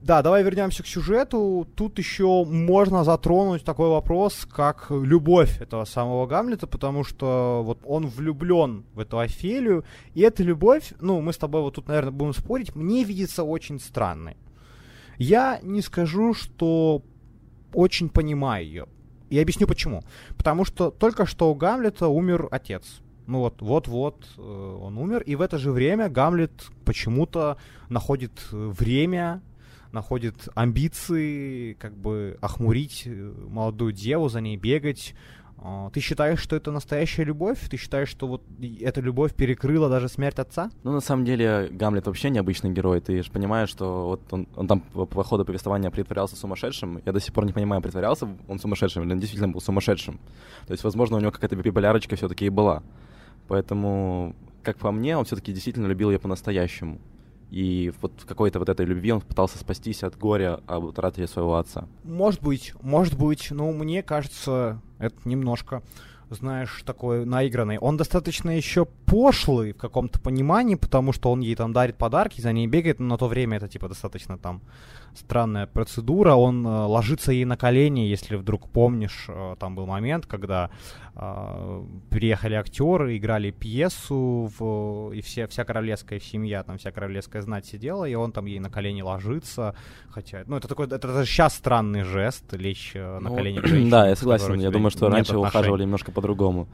Да, 0.05 0.21
давай 0.21 0.43
вернемся 0.43 0.83
к 0.83 0.87
сюжету. 0.87 1.67
Тут 1.77 1.99
еще 1.99 2.45
можно 2.45 3.05
затронуть 3.05 3.65
такой 3.65 3.89
вопрос, 3.89 4.47
как 4.53 4.89
любовь 4.91 5.63
этого 5.63 5.87
самого 5.87 6.27
Гамлета, 6.27 6.67
потому 6.67 7.05
что 7.05 7.63
вот 7.65 7.79
он 7.87 8.09
влюблен 8.09 8.85
в 8.93 9.01
эту 9.01 9.19
Офелию, 9.19 9.83
и 10.13 10.21
эта 10.21 10.43
любовь, 10.43 10.93
ну, 11.01 11.23
мы 11.23 11.33
с 11.33 11.39
тобой 11.39 11.63
вот 11.63 11.77
тут, 11.77 11.89
наверное, 11.89 12.11
будем 12.11 12.35
спорить, 12.35 12.75
мне 12.75 13.03
видится 13.03 13.45
очень 13.45 13.81
странной. 13.81 14.37
Я 15.17 15.59
не 15.63 15.81
скажу, 15.81 16.35
что 16.35 17.01
очень 17.73 18.11
понимаю 18.11 18.67
ее. 18.67 18.87
И 19.31 19.39
объясню 19.39 19.67
почему. 19.67 20.03
Потому 20.37 20.67
что 20.67 20.91
только 20.91 21.25
что 21.25 21.51
у 21.51 21.55
Гамлета 21.55 22.09
умер 22.09 22.49
отец. 22.51 23.01
Ну 23.27 23.39
вот, 23.39 23.63
вот-вот 23.63 24.27
э, 24.37 24.79
он 24.83 24.99
умер, 24.99 25.23
и 25.23 25.35
в 25.35 25.41
это 25.41 25.57
же 25.57 25.73
время 25.73 26.11
Гамлет 26.11 26.67
почему-то 26.85 27.57
находит 27.89 28.33
время 28.53 29.41
находит 29.95 30.49
амбиции, 30.55 31.75
как 31.75 31.97
бы 31.97 32.37
охмурить 32.43 33.05
э, 33.07 33.33
молодую 33.49 33.93
деву, 33.93 34.29
за 34.29 34.41
ней 34.41 34.57
бегать. 34.57 35.15
А, 35.57 35.89
ты 35.91 36.01
считаешь, 36.01 36.41
что 36.41 36.57
это 36.57 36.71
настоящая 36.71 37.25
любовь? 37.25 37.59
Ты 37.71 37.79
считаешь, 37.79 38.09
что 38.09 38.27
вот 38.27 38.43
эта 38.81 39.01
любовь 39.01 39.35
перекрыла 39.35 39.89
даже 39.89 40.09
смерть 40.09 40.39
отца? 40.39 40.71
Ну, 40.83 40.93
на 40.93 41.01
самом 41.01 41.25
деле, 41.25 41.69
Гамлет 41.71 42.07
вообще 42.07 42.29
необычный 42.29 42.71
герой. 42.71 43.01
Ты 43.01 43.23
же 43.23 43.31
понимаешь, 43.31 43.71
что 43.71 44.09
вот 44.09 44.21
он, 44.33 44.49
он 44.57 44.67
там 44.67 44.81
по, 44.81 45.25
ходу 45.25 45.45
повествования 45.45 45.91
притворялся 45.91 46.37
сумасшедшим. 46.37 47.01
Я 47.07 47.13
до 47.13 47.21
сих 47.21 47.33
пор 47.33 47.47
не 47.47 47.53
понимаю, 47.53 47.81
притворялся 47.81 48.29
он 48.49 48.59
сумасшедшим 48.59 49.05
или 49.05 49.13
он 49.13 49.21
действительно 49.21 49.53
был 49.53 49.61
сумасшедшим. 49.61 50.19
То 50.67 50.73
есть, 50.73 50.85
возможно, 50.85 51.17
у 51.17 51.21
него 51.21 51.31
какая-то 51.31 51.57
биполярочка 51.57 52.17
все-таки 52.17 52.47
и 52.47 52.51
была. 52.51 52.83
Поэтому, 53.47 54.35
как 54.63 54.77
по 54.77 54.91
мне, 54.91 55.17
он 55.17 55.25
все-таки 55.25 55.53
действительно 55.53 55.87
любил 55.87 56.11
ее 56.11 56.19
по-настоящему. 56.19 57.01
И 57.55 57.93
вот 58.03 58.25
какой-то 58.27 58.59
вот 58.59 58.69
этой 58.69 58.85
любви 58.85 59.13
он 59.13 59.21
пытался 59.21 59.59
спастись 59.59 60.03
от 60.03 60.19
горя 60.19 60.59
об 60.67 60.87
утрате 60.87 61.29
своего 61.29 61.55
отца. 61.55 61.87
Может 62.03 62.43
быть, 62.43 62.75
может 62.83 63.17
быть, 63.17 63.53
но 63.53 63.71
мне 63.71 64.03
кажется, 64.03 64.83
это 64.99 65.17
немножко 65.25 65.81
знаешь, 66.35 66.83
такой 66.85 67.25
наигранный. 67.25 67.79
Он 67.79 67.97
достаточно 67.97 68.51
еще 68.51 68.85
пошлый 68.85 69.73
в 69.73 69.77
каком-то 69.77 70.21
понимании, 70.21 70.75
потому 70.75 71.13
что 71.13 71.31
он 71.31 71.41
ей 71.41 71.55
там 71.57 71.73
дарит 71.73 71.97
подарки, 71.97 72.41
за 72.41 72.53
ней 72.53 72.67
бегает, 72.67 73.01
но 73.01 73.07
на 73.07 73.19
то 73.19 73.29
время 73.29 73.57
это 73.57 73.69
типа 73.69 73.89
достаточно 73.89 74.39
там 74.39 74.63
странная 75.15 75.67
процедура. 75.67 76.35
Он 76.35 76.67
э, 76.67 76.71
ложится 76.87 77.33
ей 77.33 77.45
на 77.45 77.57
колени, 77.57 78.01
если 78.01 78.37
вдруг 78.37 78.69
помнишь, 78.69 79.27
э, 79.29 79.57
там 79.59 79.75
был 79.75 79.87
момент, 79.87 80.27
когда 80.27 80.71
э, 81.15 81.85
приехали 82.11 82.55
актеры, 82.55 83.17
играли 83.17 83.51
пьесу, 83.51 84.51
в, 84.59 85.13
и 85.13 85.21
все, 85.21 85.47
вся 85.47 85.65
королевская 85.65 86.21
семья, 86.21 86.63
там 86.63 86.79
вся 86.79 86.91
королевская 86.91 87.43
знать 87.43 87.67
сидела, 87.67 88.05
и 88.05 88.15
он 88.15 88.33
там 88.33 88.47
ей 88.47 88.59
на 88.59 88.71
колени 88.71 89.03
ложится. 89.03 89.75
Хотя, 90.11 90.43
ну 90.47 90.57
это 90.57 90.69
такой, 90.69 90.87
это, 90.87 90.97
это 90.97 91.25
сейчас 91.25 91.55
странный 91.55 92.03
жест, 92.03 92.53
лечь 92.53 92.93
э, 92.95 93.19
на 93.21 93.31
ну, 93.31 93.37
колени 93.37 93.59
к 93.59 93.69
Да, 93.91 94.09
я 94.09 94.17
согласен. 94.17 94.61
Я 94.61 94.71
думаю, 94.71 94.91
что 94.91 95.09
раньше 95.09 95.33
отношений. 95.33 95.49
ухаживали 95.49 95.83
немножко 95.83 96.13
по-другому. 96.25 96.67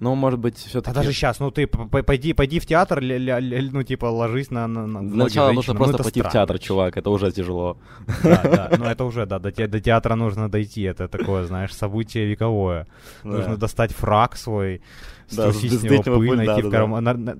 Ну, 0.00 0.14
может 0.14 0.40
быть, 0.40 0.56
все-таки... 0.56 0.90
А 0.90 0.94
даже 0.94 1.12
сейчас, 1.12 1.40
ну 1.40 1.50
ты 1.50 1.66
пойди, 1.66 2.32
пойди 2.32 2.58
в 2.58 2.64
театр, 2.64 3.02
ну 3.02 3.82
типа 3.82 4.06
ложись 4.06 4.50
на, 4.50 4.66
на, 4.66 4.86
на 4.86 5.24
Сначала 5.26 5.52
нужно 5.52 5.74
просто 5.74 5.98
ну, 5.98 6.04
пойти 6.04 6.20
странно. 6.20 6.30
в 6.30 6.32
театр, 6.32 6.58
чувак, 6.58 6.96
это 6.96 7.10
уже 7.10 7.32
тяжело. 7.32 7.76
Да, 8.22 8.42
да, 8.42 8.70
ну 8.78 8.86
это 8.86 9.04
уже, 9.04 9.26
да, 9.26 9.38
до, 9.38 9.50
до 9.50 9.80
театра 9.80 10.14
нужно 10.14 10.48
дойти, 10.48 10.82
это 10.82 11.06
такое, 11.06 11.44
знаешь, 11.44 11.74
событие 11.74 12.26
вековое. 12.26 12.86
Нужно 13.24 13.56
достать 13.56 13.92
фраг 13.92 14.36
свой, 14.36 14.80
струсить 15.28 15.72
с 15.72 15.82
него 15.82 16.02
пыль, 16.02 16.36
найти 16.36 16.62
в 16.62 16.70
карман, 16.70 17.04
да, 17.04 17.36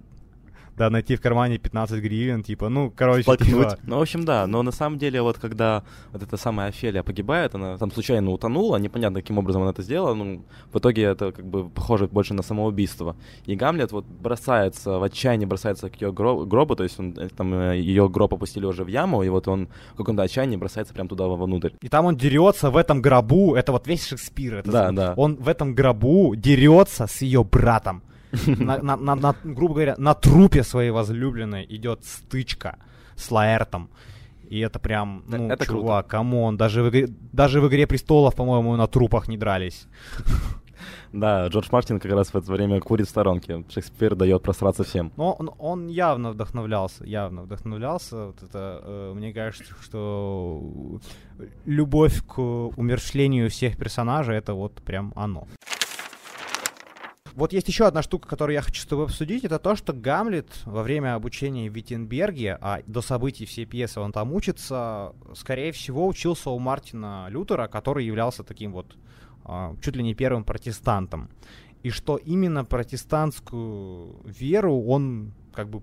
найти 0.78 1.16
в 1.16 1.20
кармане 1.20 1.58
15 1.58 2.00
гривен, 2.00 2.42
типа, 2.42 2.68
ну, 2.68 2.90
короче, 2.94 3.24
типа... 3.36 3.78
Ну, 3.84 3.98
в 3.98 4.02
общем, 4.02 4.24
да, 4.24 4.46
но 4.46 4.62
на 4.62 4.72
самом 4.72 4.98
деле 4.98 5.22
вот 5.22 5.38
когда 5.38 5.82
вот 6.12 6.22
эта 6.22 6.36
самая 6.36 6.68
Офелия 6.68 7.02
погибает, 7.02 7.54
она 7.54 7.76
там 7.78 7.90
случайно 7.90 8.30
утонула, 8.30 8.76
непонятно, 8.78 9.20
каким 9.20 9.38
образом 9.38 9.62
она 9.62 9.72
это 9.72 9.82
сделала, 9.82 10.14
ну, 10.14 10.42
в 10.72 10.78
итоге 10.78 11.02
это 11.02 11.32
как 11.32 11.44
бы 11.44 11.68
похоже 11.68 12.06
больше 12.06 12.34
на 12.34 12.42
самоубийство. 12.42 13.16
И 13.46 13.56
Гамлет 13.56 13.92
вот 13.92 14.04
бросается, 14.06 14.98
в 14.98 15.02
отчаянии 15.02 15.46
бросается 15.46 15.90
к 15.90 16.00
ее 16.00 16.12
гробу, 16.12 16.76
то 16.76 16.82
есть 16.82 16.98
он, 16.98 17.14
э, 17.18 17.28
там 17.28 17.52
э, 17.54 17.78
ее 17.78 18.08
гроб 18.08 18.34
опустили 18.34 18.66
уже 18.66 18.84
в 18.84 18.88
яму, 18.88 19.22
и 19.22 19.28
вот 19.28 19.48
он 19.48 19.68
в 19.94 19.96
каком-то 19.96 20.22
отчаянии 20.22 20.56
бросается 20.56 20.94
прямо 20.94 21.08
туда 21.08 21.26
вовнутрь. 21.26 21.70
И 21.82 21.88
там 21.88 22.06
он 22.06 22.16
дерется 22.16 22.70
в 22.70 22.76
этом 22.76 23.02
гробу, 23.02 23.54
это 23.54 23.72
вот 23.72 23.86
весь 23.86 24.06
Шекспир, 24.06 24.56
это 24.56 24.70
да, 24.70 24.92
да. 24.92 25.14
он 25.16 25.36
в 25.36 25.48
этом 25.48 25.74
гробу 25.74 26.34
дерется 26.36 27.06
с 27.06 27.22
ее 27.22 27.44
братом 27.44 28.02
на, 28.46 28.78
на, 28.82 28.96
на, 28.96 29.14
на, 29.14 29.34
грубо 29.44 29.74
говоря, 29.74 29.94
на 29.98 30.14
трупе 30.14 30.62
своей 30.62 30.90
возлюбленной 30.90 31.66
идет 31.68 32.04
стычка 32.04 32.78
с 33.16 33.30
Лаэртом. 33.30 33.90
И 34.48 34.58
это 34.58 34.80
прям, 34.80 35.22
ну, 35.28 35.48
это 35.48 35.64
чувак, 35.64 36.08
come 36.08 36.36
on, 36.36 36.56
даже 36.56 36.82
в, 36.82 36.88
игре, 36.88 37.08
даже 37.32 37.60
в 37.60 37.68
«Игре 37.68 37.86
престолов», 37.86 38.34
по-моему, 38.34 38.74
на 38.76 38.88
трупах 38.88 39.28
не 39.28 39.36
дрались. 39.36 39.86
Да, 41.12 41.48
Джордж 41.48 41.68
Мартин 41.72 41.98
как 41.98 42.12
раз 42.12 42.28
в 42.28 42.36
это 42.36 42.52
время 42.52 42.80
курит 42.80 43.06
в 43.06 43.10
сторонке. 43.10 43.64
Шекспир 43.68 44.14
дает 44.14 44.42
просраться 44.42 44.84
всем. 44.84 45.12
Но 45.16 45.32
он, 45.32 45.50
он 45.58 45.88
явно 45.88 46.30
вдохновлялся, 46.30 47.04
явно 47.04 47.42
вдохновлялся. 47.42 48.26
Вот 48.26 48.42
это, 48.42 48.80
э, 48.82 49.12
мне 49.14 49.32
кажется, 49.32 49.74
что 49.82 51.00
любовь 51.64 52.22
к 52.26 52.38
умершлению 52.38 53.50
всех 53.50 53.76
персонажей 53.76 54.36
это 54.36 54.54
вот 54.54 54.74
прям 54.82 55.12
оно. 55.16 55.48
Вот 57.40 57.54
есть 57.54 57.68
еще 57.68 57.86
одна 57.86 58.02
штука, 58.02 58.28
которую 58.28 58.52
я 58.52 58.60
хочу 58.60 58.82
с 58.82 58.84
тобой 58.84 59.06
обсудить, 59.06 59.44
это 59.44 59.58
то, 59.58 59.74
что 59.74 59.94
Гамлет 59.94 60.50
во 60.66 60.82
время 60.82 61.14
обучения 61.14 61.70
в 61.70 61.74
Виттенберге, 61.74 62.58
а 62.60 62.82
до 62.86 63.00
событий 63.00 63.46
всей 63.46 63.64
пьесы 63.64 63.98
он 63.98 64.12
там 64.12 64.34
учится, 64.34 65.14
скорее 65.34 65.72
всего, 65.72 66.06
учился 66.06 66.50
у 66.50 66.58
Мартина 66.58 67.28
Лютера, 67.30 67.66
который 67.66 68.04
являлся 68.04 68.42
таким 68.42 68.72
вот 68.72 68.94
а, 69.46 69.74
чуть 69.80 69.96
ли 69.96 70.02
не 70.02 70.12
первым 70.12 70.44
протестантом. 70.44 71.30
И 71.82 71.88
что 71.88 72.18
именно 72.18 72.66
протестантскую 72.66 74.20
веру 74.26 74.78
он 74.82 75.32
как 75.54 75.70
бы 75.70 75.80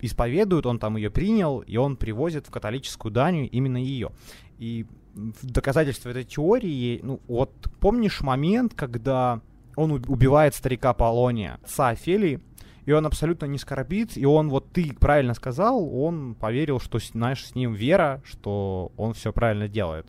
исповедует, 0.00 0.66
он 0.66 0.80
там 0.80 0.96
ее 0.96 1.10
принял, 1.10 1.60
и 1.60 1.76
он 1.76 1.96
привозит 1.96 2.48
в 2.48 2.50
католическую 2.50 3.12
Данию 3.12 3.48
именно 3.48 3.76
ее. 3.76 4.10
И 4.58 4.86
в 5.14 5.46
доказательство 5.46 6.08
этой 6.08 6.24
теории, 6.24 6.98
ну 7.04 7.20
вот 7.28 7.52
помнишь 7.78 8.22
момент, 8.22 8.74
когда 8.74 9.40
он 9.76 9.92
убивает 9.92 10.54
старика 10.54 10.92
Полония, 10.94 11.60
отца 11.62 11.90
Офелии, 11.90 12.40
и 12.86 12.92
он 12.92 13.04
абсолютно 13.06 13.46
не 13.46 13.58
скорбит, 13.58 14.16
и 14.16 14.24
он, 14.24 14.48
вот 14.48 14.72
ты 14.72 14.92
правильно 14.94 15.34
сказал, 15.34 15.94
он 15.94 16.34
поверил, 16.34 16.80
что, 16.80 16.98
знаешь, 16.98 17.44
с 17.44 17.54
ним 17.54 17.74
вера, 17.74 18.22
что 18.24 18.92
он 18.96 19.12
все 19.12 19.32
правильно 19.32 19.68
делает. 19.68 20.06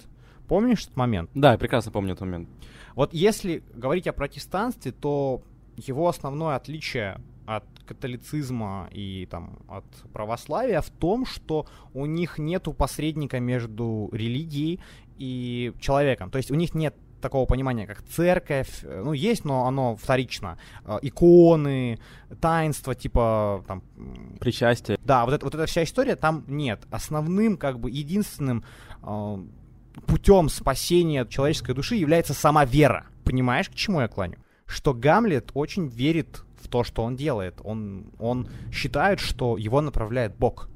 Помнишь 0.47 0.83
этот 0.83 0.95
момент? 0.95 1.29
Да, 1.33 1.51
я 1.51 1.57
прекрасно 1.57 1.91
помню 1.91 2.13
этот 2.13 2.21
момент. 2.21 2.49
Вот 2.95 3.13
если 3.13 3.63
говорить 3.73 4.07
о 4.07 4.13
протестанстве, 4.13 4.91
то 4.91 5.41
его 5.75 6.07
основное 6.07 6.55
отличие 6.55 7.19
от 7.45 7.63
католицизма 7.85 8.89
и 8.91 9.27
там 9.29 9.59
от 9.67 9.85
православия 10.11 10.81
в 10.81 10.89
том, 10.89 11.25
что 11.25 11.65
у 11.93 12.05
них 12.05 12.37
нету 12.37 12.73
посредника 12.73 13.39
между 13.39 14.09
религией 14.11 14.79
и 15.17 15.73
человеком. 15.79 16.29
То 16.29 16.37
есть 16.37 16.51
у 16.51 16.55
них 16.55 16.73
нет 16.73 16.95
такого 17.21 17.45
понимания, 17.45 17.87
как 17.87 18.03
церковь, 18.03 18.83
э, 18.83 19.01
ну, 19.03 19.13
есть, 19.13 19.45
но 19.45 19.65
оно 19.65 19.95
вторично. 19.95 20.57
Э, 20.85 20.97
иконы, 21.01 21.99
таинства, 22.41 22.95
типа, 22.95 23.63
там... 23.67 23.83
Причастие. 24.39 24.97
Да, 25.03 25.25
вот, 25.25 25.33
это, 25.33 25.45
вот 25.45 25.55
эта 25.55 25.65
вся 25.65 25.83
история 25.83 26.15
там 26.15 26.43
нет. 26.47 26.81
Основным, 26.91 27.57
как 27.57 27.79
бы, 27.79 27.89
единственным 27.89 28.63
э, 29.03 29.37
путем 30.05 30.49
спасения 30.49 31.25
человеческой 31.25 31.73
души 31.73 31.95
является 31.95 32.33
сама 32.33 32.65
вера. 32.65 33.07
Понимаешь, 33.23 33.69
к 33.69 33.73
чему 33.73 34.01
я 34.01 34.07
кланю? 34.07 34.37
Что 34.65 34.93
Гамлет 34.93 35.51
очень 35.53 35.87
верит 35.87 36.43
в 36.61 36.67
то, 36.67 36.83
что 36.83 37.03
он 37.03 37.15
делает. 37.15 37.61
Он, 37.63 38.11
он 38.19 38.49
считает, 38.71 39.19
что 39.19 39.57
его 39.57 39.81
направляет 39.81 40.35
Бог. 40.37 40.69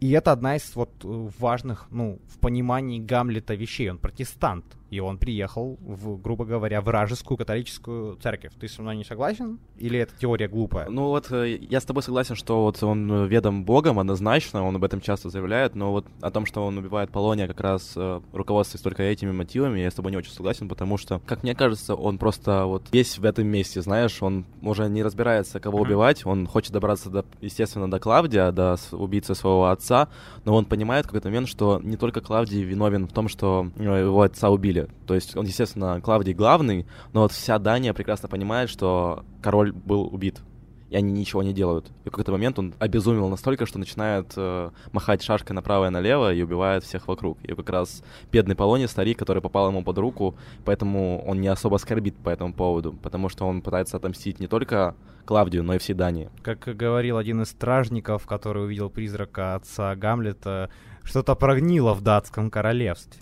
И 0.00 0.10
это 0.12 0.32
одна 0.32 0.56
из 0.56 0.76
вот 0.76 0.90
э, 1.04 1.28
важных, 1.38 1.88
ну, 1.90 2.20
в 2.28 2.38
понимании 2.38 3.00
Гамлета 3.00 3.54
вещей. 3.54 3.90
Он 3.90 3.98
протестант, 3.98 4.64
и 4.90 5.00
он 5.00 5.18
приехал 5.18 5.78
в, 5.80 6.20
грубо 6.20 6.44
говоря, 6.44 6.80
вражескую 6.80 7.36
католическую 7.36 8.16
церковь. 8.16 8.52
Ты 8.58 8.68
со 8.68 8.82
мной 8.82 8.96
не 8.96 9.04
согласен? 9.04 9.58
Или 9.78 9.98
это 10.00 10.12
теория 10.18 10.48
глупая? 10.48 10.88
Ну 10.88 11.08
вот 11.08 11.30
э, 11.30 11.56
я 11.56 11.80
с 11.80 11.84
тобой 11.84 12.02
согласен, 12.02 12.34
что 12.34 12.64
вот 12.64 12.82
он 12.82 13.10
э, 13.10 13.26
ведом 13.28 13.64
Богом 13.64 13.98
однозначно, 13.98 14.64
он 14.64 14.76
об 14.76 14.84
этом 14.84 15.00
часто 15.00 15.30
заявляет, 15.30 15.74
но 15.74 15.92
вот 15.92 16.06
о 16.20 16.30
том, 16.30 16.46
что 16.46 16.64
он 16.66 16.78
убивает 16.78 17.10
Полония, 17.10 17.46
как 17.46 17.60
раз 17.60 17.96
руководствуясь 18.32 18.82
только 18.82 19.02
этими 19.02 19.32
мотивами, 19.32 19.80
я 19.80 19.90
с 19.90 19.94
тобой 19.94 20.10
не 20.12 20.18
очень 20.18 20.32
согласен, 20.32 20.68
потому 20.68 20.96
что, 20.96 21.20
как 21.26 21.42
мне 21.42 21.54
кажется, 21.54 21.94
он 21.94 22.18
просто 22.18 22.64
вот 22.64 22.84
весь 22.92 23.18
в 23.18 23.24
этом 23.24 23.46
месте, 23.46 23.82
знаешь, 23.82 24.22
он 24.22 24.44
уже 24.62 24.88
не 24.88 25.02
разбирается, 25.02 25.60
кого 25.60 25.78
mm-hmm. 25.78 25.82
убивать, 25.82 26.26
он 26.26 26.46
хочет 26.46 26.72
добраться, 26.72 27.10
до, 27.10 27.24
естественно, 27.40 27.90
до 27.90 27.98
Клавдия, 27.98 28.50
до 28.52 28.76
убийцы 28.92 29.34
своего 29.34 29.66
отца, 29.66 30.08
но 30.44 30.54
он 30.54 30.64
понимает 30.64 31.04
в 31.04 31.08
какой-то 31.08 31.28
момент, 31.28 31.48
что 31.48 31.80
не 31.82 31.96
только 31.96 32.20
Клавдий 32.20 32.62
виновен 32.62 33.06
в 33.06 33.12
том, 33.12 33.28
что 33.28 33.70
э, 33.76 33.82
его 33.82 34.22
отца 34.22 34.50
убили. 34.50 34.77
То 35.06 35.14
есть 35.14 35.36
он, 35.36 35.46
естественно, 35.46 36.00
Клавдий 36.00 36.34
главный, 36.34 36.86
но 37.12 37.22
вот 37.22 37.32
вся 37.32 37.58
Дания 37.58 37.92
прекрасно 37.92 38.28
понимает, 38.28 38.70
что 38.70 39.24
король 39.42 39.72
был 39.72 40.02
убит 40.12 40.42
и 40.90 40.96
они 40.96 41.12
ничего 41.12 41.42
не 41.42 41.52
делают. 41.52 41.86
И 42.04 42.08
в 42.08 42.12
какой-то 42.12 42.32
момент 42.32 42.58
он 42.58 42.74
обезумел 42.78 43.28
настолько, 43.28 43.66
что 43.66 43.78
начинает 43.78 44.32
э, 44.36 44.70
махать 44.92 45.22
шашкой 45.22 45.54
направо 45.54 45.86
и 45.86 45.90
налево 45.90 46.32
и 46.32 46.42
убивает 46.42 46.84
всех 46.84 47.08
вокруг. 47.08 47.38
И 47.42 47.54
как 47.54 47.68
раз 47.70 48.02
бедный 48.32 48.54
Полоний, 48.54 48.88
старик, 48.88 49.18
который 49.18 49.42
попал 49.42 49.68
ему 49.68 49.82
под 49.82 49.98
руку, 49.98 50.36
поэтому 50.64 51.22
он 51.26 51.40
не 51.40 51.48
особо 51.48 51.76
скорбит 51.76 52.16
по 52.16 52.30
этому 52.30 52.54
поводу, 52.54 52.94
потому 52.94 53.28
что 53.28 53.46
он 53.46 53.60
пытается 53.60 53.96
отомстить 53.96 54.40
не 54.40 54.46
только 54.46 54.94
Клавдию, 55.26 55.62
но 55.62 55.74
и 55.74 55.78
всей 55.78 55.94
Дании. 55.94 56.30
Как 56.42 56.60
говорил 56.60 57.18
один 57.18 57.42
из 57.42 57.50
стражников, 57.50 58.26
который 58.26 58.64
увидел 58.64 58.88
призрака 58.88 59.56
отца 59.56 59.94
Гамлета, 59.94 60.70
что-то 61.04 61.34
прогнило 61.34 61.92
в 61.92 62.00
датском 62.00 62.50
королевстве. 62.50 63.20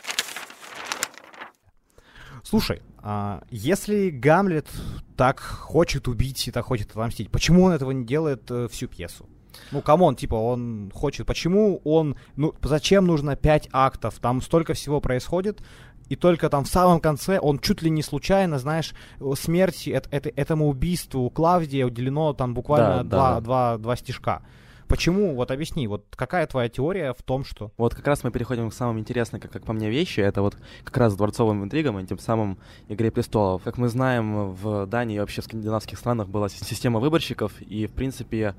Слушай, 2.49 2.81
а, 2.99 3.43
если 3.51 4.09
Гамлет 4.09 4.69
так 5.17 5.41
хочет 5.41 6.07
убить 6.07 6.47
и 6.47 6.53
так 6.53 6.65
хочет 6.65 6.91
отомстить, 6.93 7.29
почему 7.29 7.65
он 7.65 7.73
этого 7.73 7.91
не 7.91 8.05
делает 8.07 8.49
э, 8.53 8.69
всю 8.71 8.87
пьесу? 8.87 9.29
Ну, 9.73 9.83
come 9.83 10.01
on, 10.01 10.15
типа, 10.15 10.37
он 10.37 10.93
хочет. 10.95 11.27
Почему 11.27 11.81
он... 11.83 12.15
Ну, 12.37 12.55
зачем 12.63 13.05
нужно 13.05 13.35
пять 13.35 13.69
актов? 13.73 14.21
Там 14.21 14.41
столько 14.43 14.75
всего 14.75 15.01
происходит, 15.01 15.61
и 16.09 16.15
только 16.15 16.49
там 16.49 16.63
в 16.63 16.69
самом 16.69 17.01
конце 17.01 17.41
он 17.41 17.59
чуть 17.59 17.83
ли 17.83 17.91
не 17.91 18.03
случайно, 18.05 18.61
знаешь, 18.61 18.95
смерти, 19.35 19.91
это, 19.91 20.09
это, 20.13 20.29
этому 20.37 20.69
убийству 20.69 21.29
Клавдия 21.31 21.85
уделено 21.85 22.33
там 22.33 22.55
буквально 22.55 23.03
да, 23.03 23.03
два, 23.03 23.35
да. 23.35 23.41
Два, 23.41 23.79
два 23.79 23.97
стишка. 23.97 24.43
Почему? 24.89 25.35
Вот 25.35 25.51
объясни, 25.51 25.89
вот 25.89 26.05
какая 26.17 26.47
твоя 26.47 26.69
теория 26.69 27.13
в 27.13 27.23
том, 27.23 27.45
что... 27.45 27.73
Вот 27.77 27.95
как 27.95 28.07
раз 28.07 28.23
мы 28.25 28.31
переходим 28.31 28.71
к 28.71 28.75
самым 28.75 28.99
интересным, 28.99 29.41
как, 29.41 29.51
как 29.51 29.65
по 29.65 29.73
мне, 29.73 29.91
вещи. 29.91 30.21
Это 30.21 30.43
вот 30.43 30.57
как 30.85 30.97
раз 30.97 31.17
дворцовым 31.17 31.65
интригам 31.65 31.99
и 31.99 32.07
тем 32.07 32.19
самым 32.19 32.59
Игре 32.89 33.11
престолов. 33.11 33.63
Как 33.63 33.79
мы 33.79 33.89
знаем, 33.89 34.53
в 34.53 34.87
Дании 34.87 35.17
и 35.17 35.19
вообще 35.19 35.41
в 35.41 35.45
скандинавских 35.45 35.99
странах 35.99 36.29
была 36.29 36.49
система 36.49 37.01
выборщиков, 37.01 37.61
и, 37.61 37.87
в 37.87 37.93
принципе, 37.93 38.55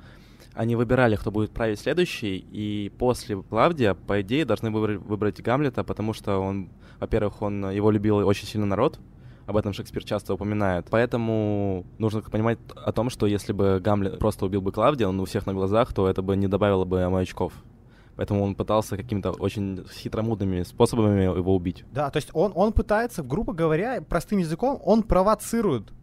они 0.54 0.76
выбирали, 0.76 1.16
кто 1.16 1.32
будет 1.32 1.52
править 1.52 1.80
следующий, 1.80 2.38
и 2.38 2.92
после 2.98 3.42
Клавдия, 3.42 3.94
по 3.94 4.22
идее, 4.22 4.44
должны 4.44 4.72
выбрать, 4.72 5.00
выбрать 5.00 5.42
Гамлета, 5.42 5.84
потому 5.84 6.14
что 6.14 6.40
он, 6.40 6.70
во-первых, 7.00 7.42
он 7.42 7.70
его 7.70 7.92
любил 7.92 8.18
очень 8.18 8.48
сильно 8.48 8.66
народ, 8.66 9.00
об 9.48 9.56
этом 9.56 9.74
Шекспир 9.74 10.04
часто 10.04 10.34
упоминает. 10.34 10.88
Поэтому 10.90 11.86
нужно 11.98 12.22
понимать 12.22 12.60
о 12.76 12.92
том, 12.92 13.10
что 13.10 13.26
если 13.26 13.54
бы 13.54 13.80
Гамлет 13.80 14.20
просто 14.20 14.46
убил 14.46 14.62
бы 14.62 14.74
Клавдия, 14.74 15.08
он 15.08 15.20
у 15.20 15.26
всех 15.26 15.46
на 15.46 15.54
глазах, 15.54 15.94
то 15.94 16.08
это 16.08 16.22
бы 16.22 16.36
не 16.36 16.48
добавило 16.48 16.84
бы 16.84 17.00
ему 17.00 17.16
очков. 17.16 17.54
Поэтому 18.18 18.44
он 18.44 18.56
пытался 18.56 18.98
какими-то 18.98 19.32
очень 19.32 19.86
хитромудными 19.94 20.64
способами 20.64 21.24
его 21.24 21.56
убить. 21.56 21.86
Да, 21.94 22.10
то 22.10 22.18
есть 22.18 22.30
он, 22.34 22.52
он 22.56 22.74
пытается, 22.74 23.24
грубо 23.24 23.54
говоря, 23.54 24.02
простым 24.02 24.40
языком, 24.40 24.82
он 24.84 25.02
провоцирует 25.04 25.94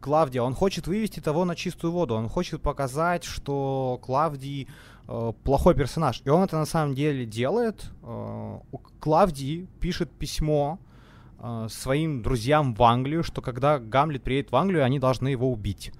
Клавдия. 0.00 0.42
Он 0.42 0.54
хочет 0.54 0.88
вывести 0.88 1.20
того 1.20 1.44
на 1.44 1.54
чистую 1.54 1.92
воду. 1.92 2.14
Он 2.14 2.28
хочет 2.28 2.60
показать, 2.60 3.22
что 3.22 4.00
Клавдий 4.02 4.68
э, 5.06 5.32
плохой 5.44 5.74
персонаж. 5.74 6.22
И 6.24 6.28
он 6.28 6.42
это 6.42 6.56
на 6.56 6.66
самом 6.66 6.94
деле 6.94 7.24
делает. 7.24 7.84
Э, 8.02 8.58
Клавдий 8.98 9.68
пишет 9.80 10.10
письмо 10.10 10.80
своим 11.68 12.22
друзьям 12.22 12.74
в 12.74 12.82
Англию, 12.82 13.22
что 13.22 13.42
когда 13.42 13.78
Гамлет 13.78 14.22
приедет 14.22 14.52
в 14.52 14.56
Англию, 14.56 14.84
они 14.84 14.98
должны 14.98 15.28
его 15.28 15.50
убить. 15.50 15.92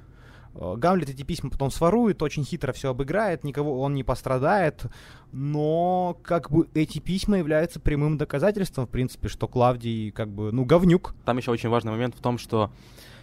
Э, 0.55 0.75
Гамлет 0.77 1.11
эти 1.11 1.23
письма 1.23 1.51
потом 1.51 1.71
сворует, 1.71 2.23
очень 2.23 2.45
хитро 2.45 2.73
все 2.73 2.91
обыграет, 2.91 3.45
никого 3.45 3.81
он 3.81 3.95
не 3.95 4.05
пострадает, 4.05 4.87
но 5.33 6.19
как 6.23 6.51
бы 6.51 6.69
эти 6.75 6.99
письма 6.99 7.39
являются 7.39 7.81
прямым 7.81 8.17
доказательством, 8.17 8.87
в 8.87 8.91
принципе, 8.91 9.29
что 9.29 9.49
Клавдий 9.49 10.11
как 10.11 10.29
бы, 10.29 10.53
ну, 10.53 10.65
говнюк. 10.65 11.15
Там 11.25 11.39
еще 11.39 11.51
очень 11.51 11.69
важный 11.69 11.93
момент 11.93 12.15
в 12.15 12.21
том, 12.21 12.39
что 12.39 12.71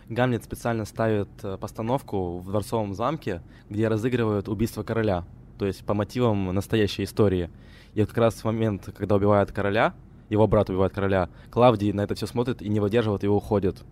Гамлет 0.09 0.43
специально 0.43 0.85
ставит 0.85 1.29
э, 1.43 1.57
постановку 1.57 2.39
в 2.39 2.49
дворцовом 2.49 2.93
замке, 2.93 3.41
где 3.69 3.87
разыгрывают 3.87 4.49
убийство 4.49 4.83
короля, 4.83 5.25
то 5.57 5.65
есть 5.65 5.85
по 5.85 5.93
мотивам 5.93 6.53
настоящей 6.53 7.03
истории. 7.03 7.49
И 7.93 8.01
вот 8.01 8.09
как 8.09 8.17
раз 8.17 8.35
в 8.35 8.43
момент, 8.45 8.89
когда 8.97 9.15
убивают 9.15 9.51
короля, 9.51 9.93
его 10.31 10.47
брат 10.47 10.69
убивает 10.69 10.93
короля, 10.93 11.29
Клавдий 11.49 11.91
на 11.91 12.01
это 12.01 12.15
все 12.15 12.25
смотрит 12.25 12.61
и 12.61 12.69
не 12.69 12.79
выдерживает 12.79 13.23
и 13.23 13.27
уходит. 13.27 13.83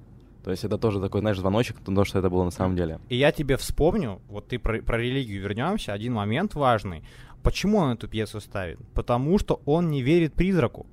То 0.43 0.51
есть 0.51 0.63
это 0.63 0.77
тоже 0.77 1.01
такой, 1.01 1.19
знаешь, 1.19 1.37
звоночек, 1.37 1.77
то, 1.85 2.05
что 2.05 2.19
это 2.19 2.29
было 2.29 2.45
на 2.45 2.51
самом 2.51 2.77
деле. 2.77 2.99
И 3.09 3.17
я 3.17 3.33
тебе 3.33 3.57
вспомню, 3.57 4.21
вот 4.29 4.47
ты 4.47 4.57
про, 4.57 4.81
про 4.81 4.97
религию 4.97 5.41
вернемся, 5.41 5.91
один 5.91 6.13
момент 6.13 6.55
важный. 6.55 7.03
Почему 7.43 7.77
он 7.77 7.91
эту 7.91 8.07
пьесу 8.07 8.39
ставит? 8.39 8.79
Потому 8.93 9.37
что 9.37 9.61
он 9.65 9.89
не 9.89 10.01
верит 10.01 10.33
призраку. 10.33 10.87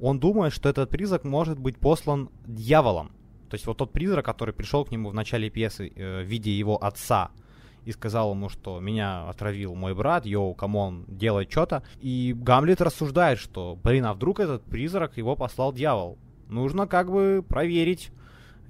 Он 0.00 0.20
думает, 0.20 0.52
что 0.52 0.68
этот 0.68 0.88
призрак 0.88 1.24
может 1.24 1.58
быть 1.58 1.78
послан 1.78 2.28
дьяволом. 2.46 3.10
То 3.50 3.54
есть 3.56 3.66
вот 3.66 3.76
тот 3.76 3.92
призрак, 3.92 4.24
который 4.24 4.54
пришел 4.54 4.84
к 4.84 4.92
нему 4.92 5.10
в 5.10 5.14
начале 5.14 5.50
пьесы 5.50 5.92
э, 5.94 6.22
в 6.22 6.26
виде 6.26 6.56
его 6.56 6.82
отца, 6.82 7.30
и 7.84 7.92
сказал 7.92 8.32
ему, 8.32 8.48
что 8.48 8.80
меня 8.80 9.28
отравил 9.28 9.74
мой 9.74 9.94
брат, 9.94 10.26
yo, 10.26 10.54
come 10.54 10.83
on, 10.83 11.04
делай 11.08 11.46
что-то. 11.50 11.82
И 12.00 12.34
Гамлет 12.36 12.80
рассуждает, 12.80 13.38
что, 13.38 13.78
блин, 13.82 14.06
а 14.06 14.14
вдруг 14.14 14.40
этот 14.40 14.62
призрак 14.62 15.16
его 15.16 15.36
послал 15.36 15.72
дьявол? 15.72 16.18
Нужно 16.48 16.86
как 16.86 17.10
бы 17.10 17.44
проверить. 17.46 18.10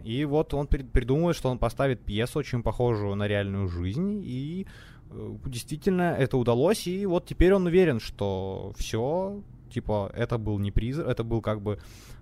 И 0.05 0.25
вот 0.25 0.55
он 0.55 0.67
придумывает, 0.67 1.37
что 1.37 1.51
он 1.51 1.59
поставит 1.59 2.01
пьесу, 2.01 2.39
очень 2.39 2.63
похожую 2.63 3.15
на 3.15 3.29
реальную 3.29 3.69
жизнь, 3.69 4.21
и 4.25 4.67
э, 5.11 5.37
действительно 5.47 6.17
это 6.19 6.37
удалось, 6.37 6.89
и 6.89 7.07
вот 7.07 7.27
теперь 7.27 7.55
он 7.55 7.67
уверен, 7.67 8.01
что 8.01 8.73
все, 8.77 9.41
типа, 9.71 10.11
это 10.13 10.39
был 10.39 10.59
не 10.59 10.73
призрак, 10.73 11.07
это 11.07 11.23
был 11.23 11.41
как 11.41 11.61
бы 11.61 11.79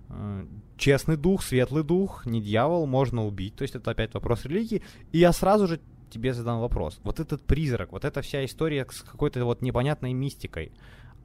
э, 0.09 0.45
честный 0.77 1.17
дух, 1.17 1.41
светлый 1.41 1.83
дух, 1.83 2.23
не 2.27 2.39
дьявол, 2.39 2.85
можно 2.85 3.25
убить, 3.25 3.55
то 3.55 3.63
есть 3.63 3.73
это 3.73 3.89
опять 3.89 4.13
вопрос 4.13 4.45
религии, 4.45 4.83
и 5.11 5.17
я 5.17 5.31
сразу 5.31 5.65
же 5.67 5.79
тебе 6.11 6.33
задам 6.33 6.59
вопрос. 6.59 6.99
Вот 7.03 7.19
этот 7.19 7.41
призрак, 7.41 7.91
вот 7.91 8.05
эта 8.05 8.21
вся 8.21 8.45
история 8.45 8.85
с 8.89 9.01
какой-то 9.01 9.43
вот 9.45 9.61
непонятной 9.61 10.13
мистикой, 10.13 10.71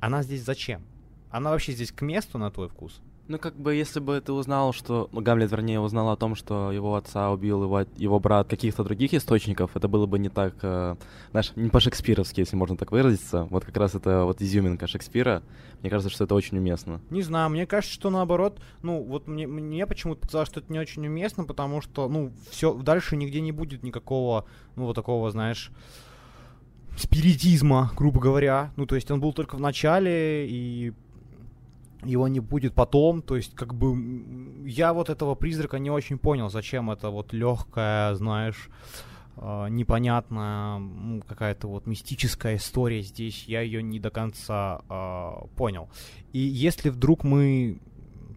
она 0.01 0.23
здесь 0.23 0.43
зачем? 0.43 0.83
Она 1.31 1.51
вообще 1.51 1.73
здесь 1.73 1.93
к 1.93 2.03
месту, 2.03 2.39
на 2.39 2.51
твой 2.51 2.69
вкус? 2.69 3.01
Ну, 3.29 3.39
как 3.39 3.57
бы, 3.57 3.75
если 3.75 3.99
бы 3.99 4.21
ты 4.21 4.33
узнал, 4.33 4.73
что... 4.73 5.09
Ну, 5.13 5.21
Гамлет, 5.21 5.51
вернее, 5.51 5.81
узнал 5.81 6.11
о 6.11 6.17
том, 6.17 6.37
что 6.37 6.71
его 6.71 6.95
отца 6.95 7.31
убил 7.31 7.65
его, 7.65 7.85
его 7.97 8.21
брат 8.21 8.49
каких-то 8.49 8.85
других 8.85 9.15
источников, 9.15 9.73
это 9.75 9.89
было 9.89 10.07
бы 10.07 10.19
не 10.21 10.29
так, 10.29 10.55
э, 10.63 10.95
знаешь, 11.33 11.53
не 11.57 11.69
по-шекспировски, 11.69 12.41
если 12.41 12.55
можно 12.55 12.77
так 12.77 12.93
выразиться. 12.93 13.45
Вот 13.51 13.65
как 13.65 13.77
раз 13.77 13.97
это 13.97 14.25
вот 14.25 14.41
изюминка 14.41 14.87
Шекспира. 14.87 15.43
Мне 15.81 15.91
кажется, 15.91 16.15
что 16.15 16.25
это 16.25 16.37
очень 16.37 16.59
уместно. 16.59 17.01
Не 17.11 17.23
знаю, 17.23 17.51
мне 17.51 17.67
кажется, 17.67 17.95
что 17.95 18.11
наоборот, 18.11 18.61
ну, 18.83 19.03
вот 19.03 19.27
мне, 19.27 19.49
мне 19.49 19.87
почему-то 19.87 20.21
показалось, 20.21 20.49
что 20.49 20.61
это 20.61 20.73
не 20.73 20.79
очень 20.79 21.05
уместно, 21.07 21.45
потому 21.45 21.81
что, 21.81 22.09
ну, 22.09 22.33
все, 22.51 22.75
дальше 22.75 23.17
нигде 23.17 23.41
не 23.41 23.51
будет 23.51 23.83
никакого, 23.83 24.45
ну, 24.77 24.85
вот 24.85 24.95
такого, 24.95 25.31
знаешь 25.33 25.73
спиритизма, 26.97 27.93
грубо 27.95 28.21
говоря. 28.21 28.73
Ну, 28.77 28.87
то 28.87 28.95
есть 28.95 29.11
он 29.11 29.21
был 29.21 29.33
только 29.33 29.57
в 29.57 29.61
начале, 29.61 30.47
и 30.49 30.93
его 32.07 32.29
не 32.29 32.41
будет 32.41 32.75
потом, 32.75 33.23
то 33.23 33.37
есть 33.37 33.55
как 33.55 33.75
бы 33.75 34.67
я 34.67 34.93
вот 34.93 35.11
этого 35.11 35.35
призрака 35.35 35.79
не 35.79 35.91
очень 35.91 36.19
понял, 36.19 36.51
зачем 36.51 36.91
это 36.91 37.11
вот 37.11 37.33
легкая, 37.33 38.15
знаешь, 38.15 38.69
э, 39.37 39.67
непонятная 39.71 41.21
какая-то 41.29 41.69
вот 41.69 41.87
мистическая 41.87 42.57
история 42.57 43.03
здесь, 43.03 43.45
я 43.47 43.61
ее 43.61 43.83
не 43.83 44.01
до 44.01 44.11
конца 44.11 44.81
э, 44.89 45.33
понял. 45.57 45.89
И 46.33 46.39
если 46.39 46.91
вдруг 46.91 47.25
мы 47.25 47.79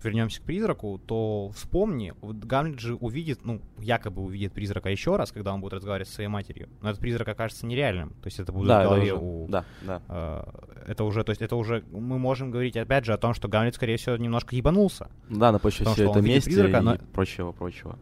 вернемся 0.04 0.42
к 0.42 0.44
призраку, 0.44 1.00
то 1.06 1.52
вспомни, 1.56 2.14
вот 2.22 2.38
Гамлет 2.38 2.80
же 2.80 2.96
увидит, 2.96 3.46
ну, 3.46 3.62
якобы 3.78 4.22
увидит 4.22 4.54
призрака 4.54 4.90
еще 4.90 5.16
раз, 5.16 5.32
когда 5.32 5.54
он 5.54 5.62
будет 5.62 5.74
разговаривать 5.74 6.08
со 6.08 6.16
своей 6.16 6.30
матерью. 6.30 6.70
Но 6.82 6.90
этот 6.90 7.02
призрак 7.02 7.28
окажется 7.28 7.66
нереальным. 7.66 8.10
То 8.10 8.28
есть 8.28 8.40
это 8.40 8.52
будет 8.52 8.68
да, 8.68 8.82
в 8.82 8.84
голове 8.86 9.14
уже, 9.14 9.24
у... 9.24 9.48
Да, 9.48 9.66
да. 9.82 10.02
Э, 10.08 10.44
это 10.88 11.04
уже, 11.04 11.24
то 11.24 11.32
есть 11.32 11.42
это 11.42 11.56
уже, 11.56 11.84
мы 11.92 12.18
можем 12.18 12.52
говорить 12.52 12.78
опять 12.78 13.06
же 13.06 13.14
о 13.14 13.18
том, 13.18 13.34
что 13.34 13.48
Гамлет, 13.48 13.76
скорее 13.76 13.98
всего, 13.98 14.16
немножко 14.18 14.56
ебанулся. 14.56 15.10
Да, 15.30 15.52
на 15.52 15.60
почве 15.60 15.86
все 15.86 16.10
это 16.10 16.22
мести 16.22 16.50
призрака, 16.50 16.78
и 16.78 16.82
но... 16.82 16.98
прочего, 17.14 17.52
прочего. 17.52 17.98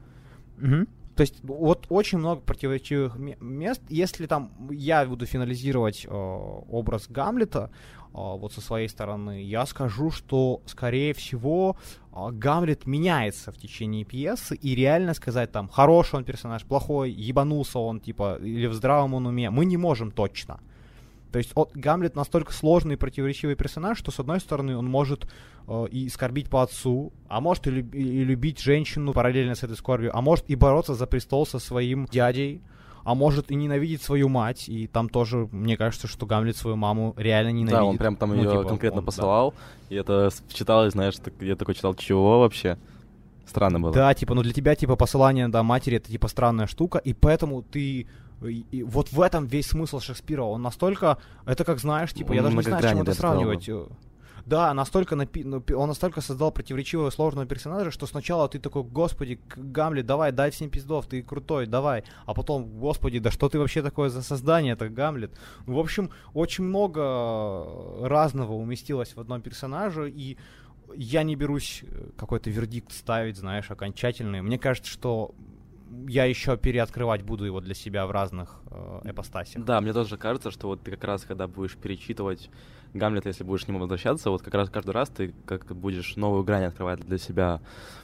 Угу. 0.61 0.87
То 1.17 1.21
есть 1.21 1.39
вот 1.41 1.87
очень 1.89 2.19
много 2.19 2.41
противоречивых 2.41 3.17
мест. 3.17 3.81
Если 3.89 4.27
там 4.27 4.51
я 4.69 5.03
буду 5.03 5.25
финализировать 5.25 6.05
э, 6.05 6.09
образ 6.11 7.07
Гамлета, 7.09 7.71
вот 8.17 8.51
со 8.51 8.61
своей 8.61 8.89
стороны, 8.89 9.43
я 9.43 9.65
скажу, 9.67 10.09
что, 10.09 10.61
скорее 10.65 11.13
всего, 11.13 11.77
а, 12.11 12.31
Гамлет 12.31 12.87
меняется 12.87 13.51
в 13.51 13.57
течение 13.57 14.05
пьесы, 14.05 14.55
и 14.55 14.73
реально 14.73 15.13
сказать 15.13 15.51
там, 15.51 15.69
хороший 15.69 16.15
он 16.15 16.23
персонаж, 16.23 16.63
плохой, 16.63 17.11
ебанулся 17.11 17.77
он, 17.77 17.99
типа, 17.99 18.39
или 18.41 18.65
в 18.65 18.73
здравом 18.73 19.13
он 19.13 19.27
уме, 19.27 19.51
мы 19.51 19.65
не 19.65 19.77
можем 19.77 20.09
точно. 20.09 20.59
То 21.31 21.37
есть 21.37 21.51
от, 21.53 21.73
Гамлет 21.75 22.15
настолько 22.15 22.53
сложный 22.53 22.95
и 22.95 22.97
противоречивый 22.97 23.55
персонаж, 23.55 23.99
что, 23.99 24.09
с 24.09 24.19
одной 24.19 24.39
стороны, 24.39 24.75
он 24.75 24.87
может 24.87 25.27
э, 25.67 25.85
и 25.91 26.09
скорбить 26.09 26.49
по 26.49 26.63
отцу, 26.63 27.13
а 27.27 27.39
может 27.39 27.67
и, 27.67 27.69
люб, 27.69 27.93
и 27.93 28.23
любить 28.23 28.59
женщину 28.59 29.13
параллельно 29.13 29.53
с 29.53 29.61
этой 29.61 29.75
скорбью, 29.75 30.09
а 30.17 30.21
может 30.21 30.49
и 30.49 30.55
бороться 30.55 30.95
за 30.95 31.05
престол 31.05 31.45
со 31.45 31.59
своим 31.59 32.05
дядей, 32.05 32.61
а 33.07 33.15
может 33.15 33.51
и 33.51 33.55
ненавидеть 33.55 34.01
свою 34.01 34.27
мать, 34.27 34.67
и 34.67 34.85
там 34.85 35.07
тоже, 35.07 35.47
мне 35.53 35.77
кажется, 35.77 36.09
что 36.09 36.25
Гамлет 36.25 36.57
свою 36.57 36.75
маму 36.75 37.13
реально 37.15 37.53
ненавидит. 37.53 37.79
Да, 37.79 37.85
он 37.85 37.97
прям 37.97 38.17
там 38.17 38.31
ну, 38.31 38.35
ее 38.35 38.49
типа, 38.49 38.63
конкретно 38.65 38.99
он, 38.99 39.05
посылал, 39.05 39.53
да. 39.89 39.95
и 39.95 39.97
это 39.97 40.29
читалось, 40.51 40.91
знаешь, 40.91 41.15
так, 41.15 41.33
я 41.39 41.55
такой 41.55 41.75
читал, 41.75 41.95
чего 41.95 42.41
вообще? 42.41 42.77
Странно 43.45 43.79
было. 43.79 43.93
Да, 43.93 44.13
типа, 44.13 44.33
ну 44.33 44.43
для 44.43 44.51
тебя, 44.51 44.75
типа, 44.75 44.97
посылание, 44.97 45.47
да, 45.47 45.63
матери, 45.63 45.95
это, 45.95 46.11
типа, 46.11 46.27
странная 46.27 46.67
штука, 46.67 46.97
и 46.97 47.13
поэтому 47.13 47.61
ты 47.61 48.07
и, 48.43 48.65
и 48.71 48.83
вот 48.83 49.09
в 49.13 49.21
этом 49.21 49.45
весь 49.45 49.67
смысл 49.67 50.01
Шекспира. 50.01 50.43
Он 50.43 50.61
настолько, 50.61 51.17
это 51.45 51.63
как 51.63 51.79
знаешь, 51.79 52.11
типа, 52.11 52.33
я 52.33 52.43
даже 52.43 52.57
не 52.57 52.61
знаю, 52.61 52.83
чем 52.83 53.01
это 53.03 53.13
сравнивать. 53.13 53.69
Да, 54.47 54.73
настолько 54.73 55.17
напи... 55.17 55.43
Ну, 55.43 55.61
он 55.75 55.89
настолько 55.89 56.21
создал 56.21 56.51
противоречивого 56.53 57.09
сложного 57.09 57.45
персонажа, 57.45 57.91
что 57.91 58.05
сначала 58.05 58.47
ты 58.47 58.59
такой, 58.59 58.83
господи, 58.83 59.41
Гамлет, 59.57 60.05
давай, 60.05 60.31
дай 60.31 60.51
всем 60.51 60.69
пиздов, 60.69 61.05
ты 61.05 61.21
крутой, 61.21 61.67
давай. 61.67 62.05
А 62.25 62.33
потом, 62.33 62.79
господи, 62.79 63.19
да 63.19 63.29
что 63.29 63.49
ты 63.49 63.59
вообще 63.59 63.81
такое 63.81 64.07
за 64.07 64.21
создание, 64.21 64.73
это 64.73 64.87
Гамлет. 64.87 65.37
В 65.65 65.77
общем, 65.77 66.11
очень 66.33 66.63
много 66.63 68.07
разного 68.07 68.53
уместилось 68.53 69.17
в 69.17 69.19
одном 69.19 69.41
персонаже, 69.41 70.09
и 70.09 70.37
я 70.95 71.23
не 71.23 71.35
берусь 71.35 71.83
э, 71.83 72.11
какой-то 72.15 72.49
вердикт 72.49 72.93
ставить, 72.93 73.35
знаешь, 73.35 73.69
окончательный. 73.69 74.41
Мне 74.41 74.57
кажется, 74.57 74.89
что 74.89 75.35
я 76.07 76.23
еще 76.23 76.55
переоткрывать 76.55 77.21
буду 77.21 77.43
его 77.43 77.59
для 77.59 77.73
себя 77.73 78.07
в 78.07 78.11
разных 78.11 78.61
э, 78.71 79.01
эпостасях. 79.05 79.63
Да, 79.63 79.81
мне 79.81 79.93
тоже 79.93 80.17
кажется, 80.17 80.51
что 80.51 80.67
вот 80.67 80.81
ты 80.81 80.91
как 80.91 81.03
раз, 81.03 81.23
когда 81.23 81.47
будешь 81.47 81.75
перечитывать 81.75 82.49
Гамлета, 82.93 83.29
если 83.29 83.43
будешь 83.43 83.65
к 83.65 83.67
нему 83.67 83.79
возвращаться, 83.79 84.29
вот 84.29 84.41
как 84.41 84.53
раз 84.53 84.69
каждый 84.69 84.91
раз 84.91 85.09
ты 85.09 85.33
как 85.45 85.75
будешь 85.75 86.15
новую 86.15 86.43
грань 86.43 86.65
открывать 86.65 86.99
для 87.01 87.17
себя, 87.17 87.61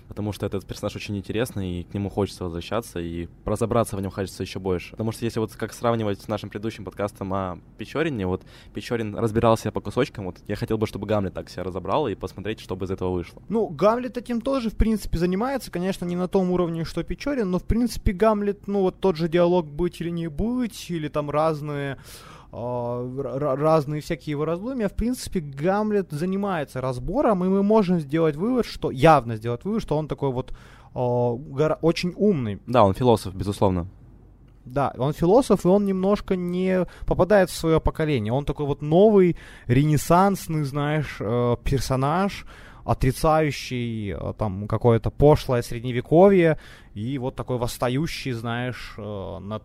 потому 0.08 0.32
что 0.34 0.46
этот 0.46 0.66
персонаж 0.66 0.96
очень 0.96 1.18
интересный, 1.18 1.82
и 1.82 1.84
к 1.84 1.94
нему 1.94 2.10
хочется 2.10 2.44
возвращаться, 2.44 3.00
и 3.00 3.28
разобраться 3.46 3.96
в 3.96 4.02
нем 4.02 4.12
хочется 4.12 4.44
еще 4.44 4.60
больше. 4.60 4.92
Потому 4.92 5.12
что 5.12 5.26
если 5.26 5.40
вот 5.40 5.54
как 5.56 5.74
сравнивать 5.74 6.22
с 6.22 6.28
нашим 6.28 6.50
предыдущим 6.50 6.86
подкастом 6.86 7.34
о 7.34 7.60
Печорине, 7.78 8.28
вот 8.28 8.44
Печорин 8.74 9.16
разбирался 9.16 9.72
по 9.72 9.82
кусочкам, 9.82 10.26
вот 10.26 10.38
я 10.48 10.56
хотел 10.56 10.78
бы, 10.78 10.88
чтобы 10.88 11.08
Гамлет 11.08 11.34
так 11.34 11.50
себя 11.50 11.64
разобрал 11.64 12.08
и 12.08 12.16
посмотреть, 12.16 12.60
что 12.60 12.76
бы 12.76 12.86
из 12.86 12.92
этого 12.92 13.12
вышло. 13.12 13.42
Ну, 13.50 13.68
Гамлет 13.68 14.18
этим 14.18 14.42
тоже, 14.42 14.70
в 14.70 14.76
принципе, 14.76 15.18
занимается, 15.18 15.72
конечно, 15.72 16.06
не 16.06 16.16
на 16.16 16.28
том 16.28 16.52
уровне, 16.52 16.84
что 16.86 17.04
Печорин, 17.04 17.50
но, 17.50 17.60
в 17.60 17.66
принципе, 17.66 18.12
Гамлет, 18.12 18.68
ну, 18.68 18.82
вот 18.82 19.00
тот 19.00 19.16
же 19.16 19.28
диалог 19.28 19.66
быть 19.66 20.02
или 20.02 20.10
не 20.10 20.28
быть, 20.28 20.63
или 20.90 21.08
там 21.08 21.30
разные 21.30 21.98
а, 22.56 23.04
разные 23.64 24.02
всякие 24.02 24.32
его 24.32 24.46
раздумья. 24.46 24.88
В 24.88 24.94
принципе, 24.94 25.40
Гамлет 25.40 26.12
занимается 26.12 26.82
разбором, 26.82 27.44
и 27.44 27.48
мы 27.48 27.64
можем 27.64 28.00
сделать 28.00 28.36
вывод, 28.36 28.68
что 28.68 28.92
явно 28.92 29.38
сделать 29.38 29.66
вывод, 29.66 29.82
что 29.82 29.98
он 29.98 30.08
такой 30.08 30.32
вот 30.32 30.52
э, 30.94 30.98
очень 31.00 32.14
умный. 32.16 32.62
Да, 32.68 32.84
он 32.84 32.94
философ, 32.94 33.34
безусловно. 33.34 33.88
Да, 34.66 34.94
он 34.98 35.14
философ, 35.14 35.66
и 35.66 35.68
он 35.68 35.86
немножко 35.86 36.36
не 36.36 36.86
попадает 37.08 37.50
в 37.50 37.56
свое 37.56 37.82
поколение. 37.82 38.32
Он 38.32 38.46
такой 38.46 38.68
вот 38.68 38.84
новый, 38.84 39.36
ренессансный, 39.66 40.64
знаешь, 40.64 41.18
э, 41.20 41.58
персонаж, 41.64 42.46
отрицающий 42.86 44.12
э, 44.14 44.34
там 44.38 44.68
какое-то 44.68 45.10
пошлое 45.10 45.64
средневековье, 45.64 46.60
и 46.94 47.18
вот 47.18 47.36
такой 47.36 47.58
восстающий, 47.58 48.32
знаешь, 48.32 48.94
э, 48.98 49.40
над 49.40 49.64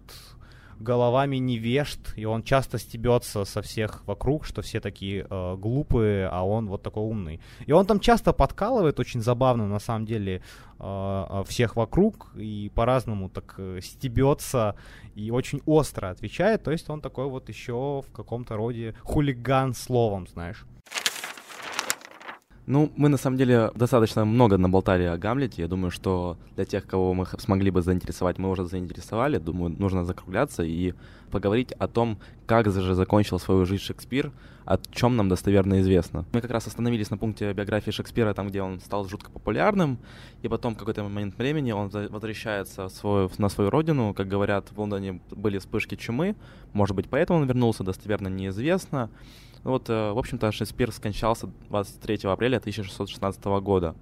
головами 0.81 1.37
невежд, 1.37 2.01
и 2.17 2.25
он 2.25 2.43
часто 2.43 2.79
стебется 2.79 3.45
со 3.45 3.63
всех 3.63 4.07
вокруг, 4.07 4.45
что 4.45 4.63
все 4.63 4.81
такие 4.81 5.27
э, 5.29 5.57
глупые, 5.57 6.29
а 6.29 6.43
он 6.47 6.69
вот 6.69 6.83
такой 6.83 7.03
умный. 7.03 7.41
И 7.67 7.73
он 7.73 7.87
там 7.87 8.01
часто 8.01 8.33
подкалывает, 8.33 9.01
очень 9.01 9.21
забавно 9.21 9.67
на 9.67 9.79
самом 9.79 10.07
деле, 10.07 10.43
э, 10.79 11.43
всех 11.47 11.77
вокруг, 11.77 12.31
и 12.37 12.71
по-разному 12.75 13.29
так 13.29 13.55
э, 13.59 13.81
стебется, 13.83 14.75
и 15.15 15.31
очень 15.31 15.61
остро 15.67 16.11
отвечает, 16.11 16.63
то 16.63 16.71
есть 16.71 16.89
он 16.91 17.01
такой 17.01 17.27
вот 17.27 17.49
еще 17.49 18.03
в 18.07 18.13
каком-то 18.13 18.57
роде 18.57 18.95
хулиган 19.03 19.75
словом, 19.75 20.27
знаешь. 20.27 20.65
Ну, 22.69 22.93
мы 22.97 23.09
на 23.09 23.17
самом 23.17 23.39
деле 23.39 23.71
достаточно 23.75 24.27
много 24.27 24.59
наболтали 24.59 25.05
о 25.05 25.17
Гамлете. 25.17 25.63
Я 25.63 25.69
думаю, 25.69 25.91
что 25.91 26.37
для 26.55 26.67
тех, 26.67 26.87
кого 26.87 27.15
мы 27.15 27.25
смогли 27.39 27.71
бы 27.71 27.81
заинтересовать, 27.81 28.37
мы 28.37 28.51
уже 28.51 28.67
заинтересовали. 28.67 29.39
Думаю, 29.39 29.75
нужно 29.79 30.05
закругляться 30.05 30.63
и 30.63 30.93
поговорить 31.31 31.73
о 31.73 31.89
том, 31.89 32.19
как 32.45 32.71
же 32.71 32.95
закончил 32.95 33.39
свою 33.39 33.65
жизнь 33.65 33.83
Шекспир, 33.83 34.33
о 34.67 34.77
чем 34.93 35.17
нам 35.17 35.31
достоверно 35.31 35.81
известно. 35.81 36.27
Мы 36.35 36.43
как 36.43 36.51
раз 36.51 36.67
остановились 36.67 37.09
на 37.09 37.17
пункте 37.17 37.55
биографии 37.55 37.91
Шекспира, 37.91 38.35
там, 38.35 38.49
где 38.49 38.61
он 38.61 38.81
стал 38.81 39.09
жутко 39.09 39.31
популярным, 39.31 39.97
и 40.43 40.49
потом 40.49 40.75
в 40.75 40.79
какой-то 40.79 41.03
момент 41.03 41.39
времени 41.39 41.73
он 41.73 41.89
возвращается 41.89 42.91
свой, 42.91 43.31
на 43.39 43.49
свою 43.49 43.71
родину. 43.71 44.13
Как 44.13 44.29
говорят, 44.29 44.69
в 44.73 44.79
Лондоне 44.79 45.23
были 45.31 45.57
вспышки 45.57 45.95
чумы, 45.95 46.37
может 46.75 46.95
быть, 46.95 47.09
поэтому 47.09 47.41
он 47.41 47.47
вернулся, 47.47 47.83
достоверно 47.83 48.29
неизвестно. 48.29 49.09
Ну 49.65 49.73
вот, 49.73 49.89
э, 49.91 50.13
в 50.13 50.19
общем-то, 50.19 50.53
Шекспир 50.53 50.93
скончался 50.93 51.49
23 51.69 52.31
апреля 52.31 52.59
1616 52.59 53.45
года. 53.61 53.95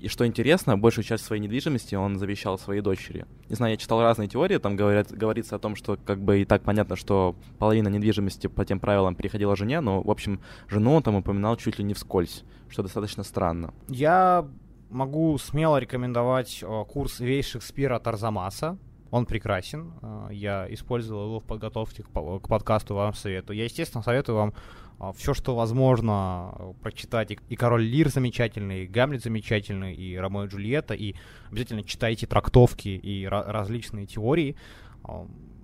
И 0.00 0.06
что 0.06 0.24
интересно, 0.26 0.78
большую 0.78 1.04
часть 1.04 1.24
своей 1.24 1.42
недвижимости 1.42 1.96
он 1.96 2.18
завещал 2.18 2.56
своей 2.56 2.80
дочери. 2.80 3.26
Не 3.48 3.56
знаю, 3.56 3.72
я 3.72 3.76
читал 3.76 4.00
разные 4.00 4.28
теории, 4.28 4.58
там 4.58 4.76
говорят, 4.76 5.10
говорится 5.10 5.56
о 5.56 5.58
том, 5.58 5.74
что 5.74 5.98
как 6.04 6.20
бы 6.20 6.40
и 6.40 6.44
так 6.44 6.62
понятно, 6.62 6.94
что 6.94 7.34
половина 7.58 7.88
недвижимости 7.88 8.46
по 8.46 8.64
тем 8.64 8.78
правилам 8.78 9.16
переходила 9.16 9.56
жене, 9.56 9.80
но, 9.80 10.00
в 10.00 10.10
общем, 10.10 10.40
жену 10.68 10.94
он 10.94 11.02
там 11.02 11.16
упоминал 11.16 11.56
чуть 11.56 11.78
ли 11.78 11.84
не 11.84 11.94
вскользь, 11.94 12.44
что 12.68 12.82
достаточно 12.82 13.24
странно. 13.24 13.74
Я 13.88 14.46
могу 14.88 15.36
смело 15.38 15.78
рекомендовать 15.78 16.60
э, 16.62 16.84
курс 16.88 17.18
«Весь 17.18 17.46
Шекспир» 17.46 17.92
от 17.92 18.06
Арзамаса. 18.06 18.78
Он 19.10 19.26
прекрасен. 19.26 19.92
А, 20.02 20.28
я 20.30 20.66
использовал 20.72 21.24
его 21.26 21.40
в 21.40 21.44
подготовке 21.44 22.02
к, 22.02 22.48
подкасту, 22.48 22.94
вам 22.94 23.14
советую. 23.14 23.56
Я, 23.56 23.64
естественно, 23.64 24.02
советую 24.02 24.36
вам 24.36 24.54
а, 24.98 25.12
все, 25.12 25.34
что 25.34 25.54
возможно, 25.54 26.74
прочитать. 26.82 27.36
И, 27.48 27.56
«Король 27.56 27.82
Лир» 27.82 28.08
замечательный, 28.08 28.84
и 28.84 28.86
«Гамлет» 28.86 29.22
замечательный, 29.22 29.94
и 29.94 30.16
«Ромео 30.16 30.44
и 30.44 30.48
Джульетта», 30.48 30.94
и 30.94 31.14
обязательно 31.50 31.82
читайте 31.82 32.26
трактовки 32.26 32.88
и 32.88 33.26
различные 33.26 34.06
теории. 34.06 34.56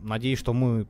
Надеюсь, 0.02 0.38
что 0.38 0.52
мы 0.52 0.86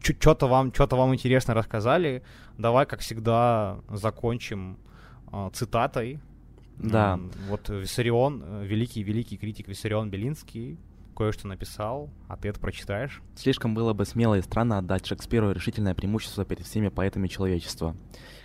что-то 0.00 0.46
вам, 0.46 0.72
что-то 0.72 0.96
вам 0.96 1.14
интересно 1.14 1.54
рассказали. 1.54 2.22
Давай, 2.58 2.86
как 2.86 3.00
всегда, 3.00 3.80
закончим 3.88 4.78
цитатой. 5.52 6.20
Да. 6.78 7.20
Вот 7.48 7.68
Виссарион, 7.68 8.42
э, 8.44 8.66
великий-великий 8.66 9.36
критик 9.36 9.68
Виссарион 9.68 10.10
Белинский 10.10 10.78
кое-что 11.14 11.48
написал, 11.48 12.10
а 12.28 12.36
ты 12.36 12.48
это 12.48 12.60
прочитаешь. 12.60 13.22
Слишком 13.36 13.74
было 13.74 13.92
бы 13.92 14.04
смело 14.04 14.34
и 14.36 14.42
странно 14.42 14.78
отдать 14.78 15.06
Шекспиру 15.06 15.52
решительное 15.52 15.94
преимущество 15.94 16.44
перед 16.44 16.66
всеми 16.66 16.88
поэтами 16.88 17.28
человечества. 17.28 17.96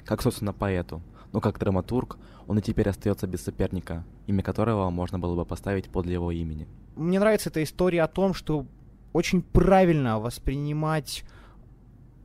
Как, 0.05 0.21
собственно, 0.21 0.53
поэту. 0.53 1.01
Но 1.31 1.41
как 1.41 1.59
драматург, 1.59 2.17
он 2.47 2.57
и 2.59 2.61
теперь 2.61 2.89
остается 2.89 3.27
без 3.27 3.43
соперника, 3.43 4.05
имя 4.27 4.41
которого 4.41 4.89
можно 4.89 5.19
было 5.19 5.35
бы 5.35 5.45
поставить 5.45 5.89
подле 5.89 6.13
его 6.13 6.31
имени. 6.31 6.67
Мне 6.95 7.19
нравится 7.19 7.49
эта 7.49 7.61
история 7.61 8.03
о 8.03 8.07
том, 8.07 8.33
что 8.33 8.65
очень 9.13 9.41
правильно 9.41 10.19
воспринимать 10.19 11.23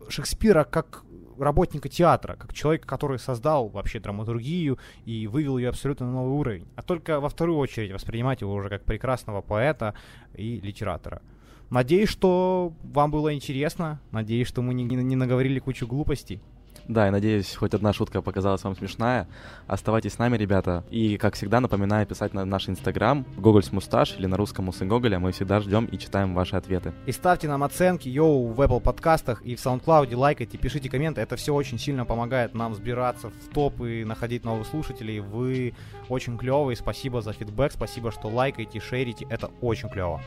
Шекспира 0.08 0.64
как 0.64 1.04
работника 1.38 1.88
театра, 1.88 2.36
как 2.36 2.54
человека, 2.54 2.86
который 2.86 3.18
создал 3.18 3.68
вообще 3.68 4.00
драматургию 4.00 4.78
и 5.04 5.26
вывел 5.26 5.58
ее 5.58 5.68
абсолютно 5.68 6.06
на 6.06 6.12
новый 6.12 6.34
уровень, 6.34 6.66
а 6.76 6.82
только 6.82 7.20
во 7.20 7.28
вторую 7.28 7.58
очередь 7.58 7.92
воспринимать 7.92 8.40
его 8.40 8.52
уже 8.52 8.68
как 8.68 8.84
прекрасного 8.84 9.42
поэта 9.42 9.94
и 10.34 10.60
литератора. 10.60 11.22
Надеюсь, 11.70 12.08
что 12.08 12.72
вам 12.82 13.10
было 13.10 13.34
интересно, 13.34 14.00
надеюсь, 14.10 14.48
что 14.48 14.62
мы 14.62 14.74
не, 14.74 14.84
не, 14.84 14.96
не 14.96 15.16
наговорили 15.16 15.58
кучу 15.58 15.86
глупостей. 15.86 16.40
Да, 16.88 17.08
и 17.08 17.10
надеюсь, 17.10 17.54
хоть 17.54 17.72
одна 17.72 17.92
шутка 17.92 18.20
показалась 18.20 18.62
вам 18.62 18.76
смешная. 18.76 19.26
Оставайтесь 19.66 20.14
с 20.14 20.18
нами, 20.18 20.36
ребята. 20.36 20.84
И, 20.90 21.16
как 21.16 21.34
всегда, 21.34 21.60
напоминаю 21.60 22.06
писать 22.06 22.34
на 22.34 22.44
наш 22.44 22.68
инстаграм 22.68 23.24
Гоголь 23.36 23.62
с 23.62 23.72
мусташ 23.72 24.16
или 24.18 24.26
на 24.26 24.36
русском 24.36 24.68
Усы 24.68 24.84
Гоголя. 24.84 25.18
Мы 25.18 25.32
всегда 25.32 25.60
ждем 25.60 25.86
и 25.86 25.98
читаем 25.98 26.34
ваши 26.34 26.56
ответы. 26.56 26.92
И 27.06 27.12
ставьте 27.12 27.48
нам 27.48 27.64
оценки, 27.64 28.08
йоу, 28.08 28.48
в 28.48 28.60
Apple 28.60 28.80
подкастах 28.80 29.42
и 29.42 29.56
в 29.56 29.64
SoundCloud, 29.64 30.14
лайкайте, 30.14 30.58
пишите 30.58 30.90
комменты. 30.90 31.22
Это 31.22 31.36
все 31.36 31.54
очень 31.54 31.78
сильно 31.78 32.04
помогает 32.04 32.54
нам 32.54 32.74
сбираться 32.74 33.30
в 33.30 33.54
топ 33.54 33.80
и 33.80 34.04
находить 34.04 34.44
новых 34.44 34.66
слушателей. 34.66 35.20
Вы 35.20 35.74
очень 36.08 36.36
клевые. 36.36 36.76
Спасибо 36.76 37.22
за 37.22 37.32
фидбэк, 37.32 37.72
спасибо, 37.72 38.12
что 38.12 38.28
лайкаете, 38.28 38.80
шерите. 38.80 39.26
Это 39.30 39.50
очень 39.60 39.88
клево. 39.88 40.20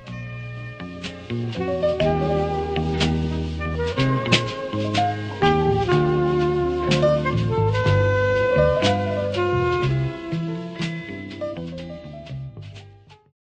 thank 1.30 2.52
you 2.52 2.57